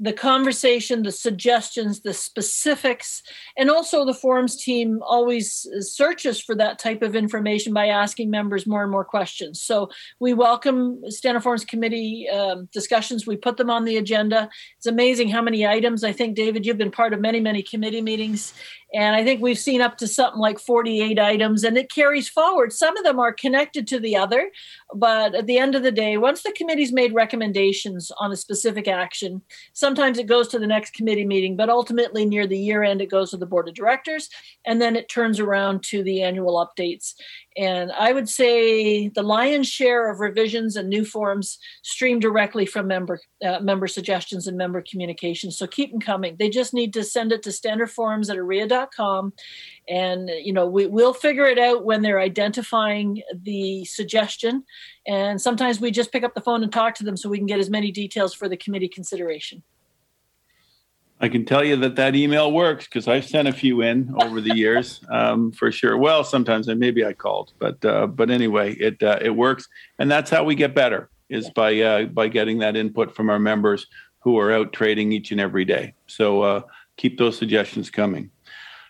the 0.01 0.13
conversation, 0.13 1.03
the 1.03 1.11
suggestions, 1.11 2.01
the 2.01 2.15
specifics, 2.15 3.23
and 3.57 3.69
also 3.69 4.05
the 4.05 4.15
forums 4.15 4.57
team 4.57 5.01
always 5.03 5.67
searches 5.81 6.41
for 6.41 6.55
that 6.55 6.79
type 6.79 7.03
of 7.03 7.17
information 7.17 7.75
by 7.75 7.87
asking 7.89 8.31
members 8.31 8.67
more 8.67 8.83
and 8.83 8.93
more 8.93 9.05
questions. 9.05 9.61
So 9.61 9.91
we 10.21 10.35
welcome 10.35 11.01
Standard 11.11 11.43
Forums 11.43 11.65
Committee 11.65 12.29
um, 12.29 12.69
discussions. 12.73 13.27
We 13.27 13.37
put 13.37 13.57
them 13.57 13.71
on 13.71 13.85
the 13.85 13.97
agenda. 13.97 14.49
It's 14.77 14.87
amazing 14.87 15.31
how 15.31 15.43
many 15.43 15.67
items. 15.67 16.05
I 16.05 16.13
think, 16.13 16.37
David, 16.37 16.65
you've 16.65 16.79
been 16.79 16.93
part 16.93 17.13
of 17.13 17.21
many, 17.21 17.41
many 17.41 17.63
committee 17.63 18.03
meetings, 18.03 18.55
and 18.95 19.15
I 19.15 19.23
think 19.23 19.43
we've 19.43 19.59
seen 19.59 19.83
up 19.83 19.99
to 19.99 20.07
something 20.07 20.41
like 20.41 20.59
48 20.59 21.19
items, 21.19 21.63
and 21.63 21.77
it 21.77 21.91
carries 21.91 22.29
forward. 22.29 22.73
Some 22.73 22.97
of 22.97 23.05
them 23.05 23.19
are 23.19 23.33
connected 23.33 23.87
to 23.89 24.01
the 24.01 24.17
other, 24.17 24.51
but 24.95 25.35
at 25.35 25.47
the 25.47 25.59
end 25.59 25.75
of 25.75 25.83
the 25.83 25.93
day, 25.93 26.17
once 26.17 26.43
the 26.43 26.53
committee's 26.53 26.93
made 26.93 27.13
recommendations 27.13 28.11
on 28.19 28.33
a 28.33 28.37
specific 28.37 28.89
action, 28.89 29.43
sometimes 29.89 30.19
it 30.19 30.27
goes 30.27 30.49
to 30.49 30.59
the 30.59 30.67
next 30.67 30.93
committee 30.93 31.25
meeting, 31.25 31.57
but 31.57 31.71
ultimately 31.71 32.27
near 32.27 32.47
the 32.47 32.59
year 32.59 32.83
end, 32.83 33.01
it 33.01 33.11
goes 33.11 33.31
to 33.31 33.39
the 33.39 33.47
board 33.47 33.67
of 33.69 33.75
directors, 33.75 34.29
and 34.67 34.83
then 34.83 34.95
it 34.95 35.09
turns 35.09 35.41
around 35.41 35.83
to 35.83 36.03
the 36.03 36.21
annual 36.21 36.57
updates. 36.63 37.15
And 37.57 37.91
I 37.93 38.13
would 38.13 38.29
say 38.29 39.09
the 39.09 39.23
lion's 39.23 39.67
share 39.67 40.11
of 40.11 40.21
revisions 40.21 40.77
and 40.77 40.91
new 40.91 41.07
forms 41.07 41.59
stream 41.81 42.21
directly 42.21 42.67
from 42.67 42.87
member 42.87 43.19
uh, 43.43 43.61
member 43.61 43.87
suggestions 43.87 44.47
and 44.47 44.59
member 44.59 44.83
communications. 44.83 45.57
So 45.57 45.67
keep 45.67 45.91
them 45.91 46.01
coming. 46.01 46.37
They 46.39 46.51
just 46.51 46.75
need 46.75 46.93
to 46.93 47.03
send 47.03 47.33
it 47.33 47.43
to 47.45 47.51
standardforums 47.51 48.29
at 48.31 48.37
orea.com. 48.37 49.33
And, 49.89 50.29
you 50.29 50.53
know, 50.53 50.67
we, 50.67 50.87
we'll 50.87 51.15
figure 51.15 51.47
it 51.47 51.59
out 51.59 51.83
when 51.83 52.03
they're 52.03 52.21
identifying 52.21 53.23
the 53.33 53.87
suggestion. 53.87 54.65
And 55.07 55.41
sometimes 55.41 55.81
we 55.81 55.91
just 55.91 56.13
pick 56.13 56.25
up 56.25 56.35
the 56.35 56.43
phone 56.43 56.63
and 56.63 56.71
talk 56.71 56.95
to 56.97 57.05
them 57.05 57.17
so 57.17 57.31
we 57.31 57.39
can 57.39 57.47
get 57.47 57.59
as 57.59 57.71
many 57.71 57.91
details 57.91 58.35
for 58.35 58.51
the 58.51 58.57
committee 58.57 58.89
consideration. 58.89 59.63
I 61.21 61.29
can 61.29 61.45
tell 61.45 61.65
you 61.65 61.77
that 61.77 61.97
that 61.97 62.15
email 62.15 62.53
works 62.53 62.85
because 62.85 63.09
I've 63.09 63.25
sent 63.25 63.49
a 63.49 63.53
few 63.53 63.81
in 63.81 64.15
over 64.23 64.41
the 64.41 64.55
years, 64.55 65.01
um, 65.11 65.51
for 65.53 65.73
sure. 65.73 65.97
Well, 65.97 66.23
sometimes 66.23 66.69
maybe 66.69 67.05
I 67.05 67.13
called, 67.13 67.53
but 67.59 67.85
uh, 67.85 68.07
but 68.07 68.31
anyway, 68.31 68.75
it 68.75 69.03
uh, 69.03 69.19
it 69.21 69.31
works, 69.31 69.69
and 69.99 70.11
that's 70.11 70.31
how 70.31 70.45
we 70.45 70.55
get 70.55 70.75
better 70.75 71.11
is 71.29 71.51
by 71.51 71.81
uh, 71.81 72.05
by 72.05 72.29
getting 72.29 72.59
that 72.59 72.77
input 72.77 73.15
from 73.15 73.31
our 73.31 73.39
members 73.39 73.87
who 74.21 74.39
are 74.39 74.53
out 74.53 74.73
trading 74.73 75.13
each 75.13 75.31
and 75.31 75.41
every 75.41 75.65
day. 75.65 75.95
So 76.07 76.43
uh, 76.43 76.61
keep 76.97 77.19
those 77.19 77.39
suggestions 77.39 77.91
coming. 77.91 78.31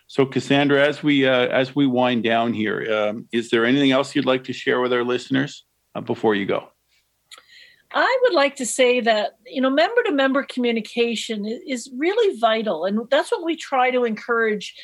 So 0.07 0.25
Cassandra, 0.25 0.85
as 0.85 1.03
we 1.03 1.27
uh, 1.27 1.47
as 1.47 1.75
we 1.75 1.87
wind 1.87 2.23
down 2.23 2.53
here, 2.53 2.91
um, 2.91 3.27
is 3.31 3.49
there 3.49 3.65
anything 3.65 3.91
else 3.91 4.15
you'd 4.15 4.25
like 4.25 4.43
to 4.45 4.53
share 4.53 4.81
with 4.81 4.93
our 4.93 5.03
listeners 5.03 5.65
uh, 5.95 6.01
before 6.01 6.35
you 6.35 6.45
go? 6.45 6.69
I 7.91 8.19
would 8.23 8.33
like 8.33 8.55
to 8.57 8.65
say 8.65 8.99
that 9.01 9.37
you 9.45 9.61
know 9.61 9.69
member 9.69 10.03
to 10.03 10.11
member 10.11 10.43
communication 10.43 11.45
is 11.45 11.89
really 11.97 12.37
vital, 12.39 12.85
and 12.85 12.99
that's 13.09 13.31
what 13.31 13.43
we 13.43 13.55
try 13.55 13.91
to 13.91 14.03
encourage. 14.03 14.75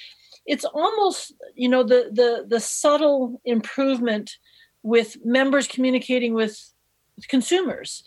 It's 0.45 0.65
almost 0.65 1.33
you 1.55 1.69
know 1.69 1.83
the 1.83 2.09
the 2.11 2.45
the 2.47 2.59
subtle 2.59 3.41
improvement 3.45 4.31
with 4.83 5.17
members 5.25 5.67
communicating 5.67 6.33
with 6.33 6.59
consumers 7.29 8.03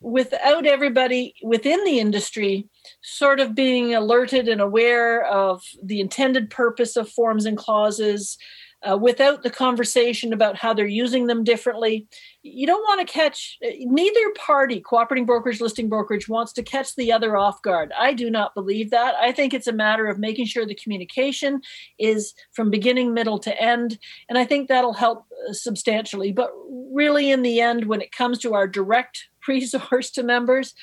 without 0.00 0.64
everybody 0.64 1.34
within 1.42 1.84
the 1.84 1.98
industry 1.98 2.66
sort 3.02 3.38
of 3.38 3.54
being 3.54 3.94
alerted 3.94 4.48
and 4.48 4.60
aware 4.60 5.24
of 5.26 5.62
the 5.82 6.00
intended 6.00 6.48
purpose 6.48 6.96
of 6.96 7.08
forms 7.08 7.44
and 7.44 7.58
clauses 7.58 8.38
uh, 8.88 8.96
without 8.96 9.42
the 9.42 9.50
conversation 9.50 10.32
about 10.32 10.56
how 10.56 10.72
they're 10.72 10.86
using 10.86 11.26
them 11.26 11.44
differently. 11.44 12.06
You 12.42 12.66
don't 12.66 12.82
want 12.82 13.06
to 13.06 13.12
catch, 13.12 13.58
neither 13.80 14.30
party, 14.36 14.80
cooperating 14.80 15.26
brokerage, 15.26 15.60
listing 15.60 15.88
brokerage, 15.88 16.28
wants 16.28 16.52
to 16.54 16.62
catch 16.62 16.94
the 16.96 17.12
other 17.12 17.36
off 17.36 17.60
guard. 17.62 17.92
I 17.98 18.14
do 18.14 18.30
not 18.30 18.54
believe 18.54 18.90
that. 18.90 19.14
I 19.16 19.32
think 19.32 19.52
it's 19.52 19.66
a 19.66 19.72
matter 19.72 20.06
of 20.06 20.18
making 20.18 20.46
sure 20.46 20.64
the 20.64 20.74
communication 20.74 21.60
is 21.98 22.32
from 22.52 22.70
beginning, 22.70 23.12
middle 23.12 23.38
to 23.40 23.62
end. 23.62 23.98
And 24.28 24.38
I 24.38 24.44
think 24.44 24.68
that'll 24.68 24.94
help 24.94 25.26
uh, 25.48 25.52
substantially. 25.52 26.32
But 26.32 26.50
really, 26.92 27.30
in 27.30 27.42
the 27.42 27.60
end, 27.60 27.84
when 27.84 28.00
it 28.00 28.12
comes 28.12 28.38
to 28.40 28.54
our 28.54 28.66
direct 28.66 29.28
resource 29.48 30.10
to 30.12 30.22
members, 30.22 30.74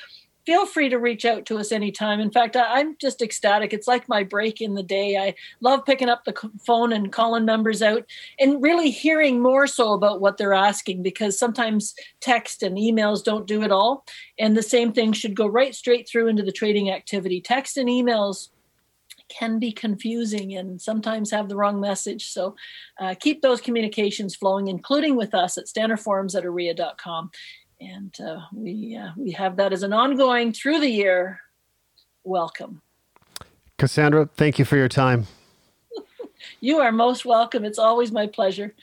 feel 0.47 0.65
free 0.65 0.87
to 0.87 0.97
reach 0.97 1.25
out 1.25 1.45
to 1.45 1.57
us 1.57 1.73
anytime. 1.73 2.21
In 2.21 2.31
fact, 2.31 2.55
I, 2.55 2.79
am 2.79 2.95
just 3.01 3.21
ecstatic. 3.21 3.73
It's 3.73 3.85
like 3.85 4.07
my 4.07 4.23
break 4.23 4.61
in 4.61 4.75
the 4.75 4.81
day. 4.81 5.17
I 5.17 5.35
love 5.59 5.83
picking 5.85 6.07
up 6.07 6.23
the 6.23 6.33
phone 6.65 6.93
and 6.93 7.11
calling 7.11 7.43
members 7.43 7.81
out 7.81 8.05
and 8.39 8.63
really 8.63 8.89
hearing 8.89 9.41
more 9.41 9.67
so 9.67 9.91
about 9.91 10.21
what 10.21 10.37
they're 10.37 10.53
asking 10.53 11.03
because 11.03 11.37
sometimes 11.37 11.93
text 12.21 12.63
and 12.63 12.77
emails 12.77 13.25
don't 13.25 13.45
do 13.45 13.61
it 13.61 13.73
all. 13.73 14.05
And 14.39 14.55
the 14.55 14.63
same 14.63 14.93
thing 14.93 15.11
should 15.11 15.35
go 15.35 15.47
right 15.47 15.75
straight 15.75 16.07
through 16.07 16.27
into 16.27 16.43
the 16.43 16.53
trading 16.53 16.89
activity. 16.91 17.41
Text 17.41 17.75
and 17.75 17.89
emails 17.89 18.47
can 19.27 19.59
be 19.59 19.73
confusing 19.73 20.55
and 20.55 20.81
sometimes 20.81 21.29
have 21.29 21.49
the 21.49 21.57
wrong 21.57 21.81
message. 21.81 22.31
So 22.31 22.55
uh, 23.01 23.15
keep 23.19 23.41
those 23.41 23.59
communications 23.59 24.33
flowing, 24.33 24.69
including 24.69 25.17
with 25.17 25.33
us 25.33 25.57
at 25.57 25.65
standardforms 25.65 26.35
at 26.35 26.45
orea.com 26.45 27.31
and 27.79 28.15
uh, 28.21 28.41
we 28.53 28.95
uh, 28.95 29.11
we 29.15 29.31
have 29.31 29.55
that 29.57 29.73
as 29.73 29.83
an 29.83 29.93
ongoing 29.93 30.53
through 30.53 30.79
the 30.79 30.89
year 30.89 31.39
welcome. 32.23 32.81
Cassandra, 33.77 34.29
thank 34.35 34.59
you 34.59 34.65
for 34.65 34.75
your 34.75 34.89
time. 34.89 35.27
you 36.61 36.79
are 36.79 36.91
most 36.91 37.25
welcome. 37.25 37.63
It's 37.63 37.79
always 37.79 38.11
my 38.11 38.27
pleasure. 38.27 38.73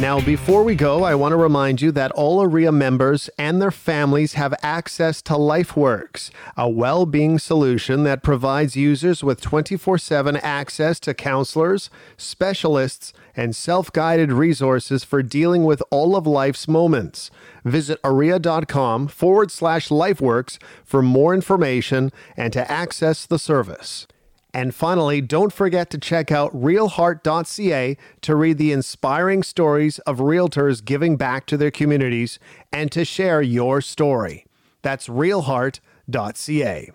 Now, 0.00 0.20
before 0.20 0.64
we 0.64 0.74
go, 0.74 1.04
I 1.04 1.14
want 1.14 1.32
to 1.32 1.36
remind 1.36 1.80
you 1.80 1.92
that 1.92 2.10
all 2.12 2.40
OREA 2.40 2.72
members 2.74 3.30
and 3.38 3.62
their 3.62 3.70
families 3.70 4.34
have 4.34 4.52
access 4.60 5.22
to 5.22 5.34
LifeWorks, 5.34 6.30
a 6.56 6.68
well 6.68 7.06
being 7.06 7.38
solution 7.38 8.02
that 8.02 8.24
provides 8.24 8.74
users 8.74 9.22
with 9.22 9.40
24 9.40 9.98
7 9.98 10.36
access 10.38 10.98
to 10.98 11.14
counselors, 11.14 11.90
specialists, 12.16 13.12
and 13.36 13.54
self 13.54 13.92
guided 13.92 14.32
resources 14.32 15.04
for 15.04 15.22
dealing 15.22 15.62
with 15.62 15.80
all 15.90 16.16
of 16.16 16.26
life's 16.26 16.66
moments. 16.66 17.30
Visit 17.64 18.02
orea.com 18.02 19.06
forward 19.06 19.52
slash 19.52 19.90
LifeWorks 19.90 20.58
for 20.84 21.02
more 21.02 21.32
information 21.32 22.10
and 22.36 22.52
to 22.52 22.68
access 22.70 23.26
the 23.26 23.38
service. 23.38 24.08
And 24.54 24.72
finally, 24.72 25.20
don't 25.20 25.52
forget 25.52 25.90
to 25.90 25.98
check 25.98 26.30
out 26.30 26.54
realheart.ca 26.54 27.96
to 28.20 28.36
read 28.36 28.56
the 28.56 28.70
inspiring 28.70 29.42
stories 29.42 29.98
of 30.00 30.18
realtors 30.18 30.82
giving 30.82 31.16
back 31.16 31.44
to 31.46 31.56
their 31.56 31.72
communities 31.72 32.38
and 32.72 32.92
to 32.92 33.04
share 33.04 33.42
your 33.42 33.80
story. 33.80 34.46
That's 34.82 35.08
realheart.ca. 35.08 36.90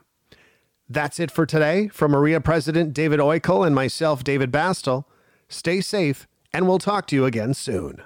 That's 0.91 1.19
it 1.19 1.31
for 1.31 1.45
today. 1.45 1.89
From 1.89 2.13
OREA 2.13 2.41
President 2.41 2.93
David 2.93 3.19
Oikle 3.19 3.67
and 3.67 3.75
myself, 3.75 4.23
David 4.23 4.51
Bastel, 4.51 5.03
stay 5.49 5.81
safe, 5.81 6.27
and 6.53 6.65
we'll 6.65 6.79
talk 6.79 7.07
to 7.07 7.15
you 7.15 7.25
again 7.25 7.53
soon. 7.53 8.01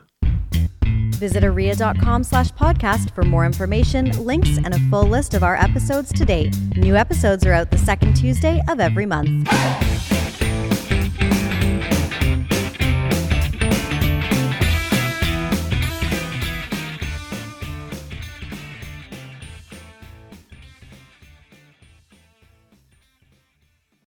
Visit 1.24 1.46
orea.com 1.46 2.26
slash 2.26 2.52
podcast 2.52 3.16
for 3.16 3.24
more 3.24 3.46
information, 3.46 4.12
links, 4.26 4.58
and 4.58 4.74
a 4.74 4.80
full 4.90 5.06
list 5.06 5.34
of 5.34 5.42
our 5.42 5.56
episodes 5.56 6.12
to 6.12 6.26
date. 6.26 6.54
New 6.76 6.98
episodes 6.98 7.46
are 7.46 7.54
out 7.54 7.72
the 7.72 7.78
second 7.78 8.14
Tuesday 8.14 8.62
of 8.68 8.82
every 8.82 9.06
month. 9.06 9.48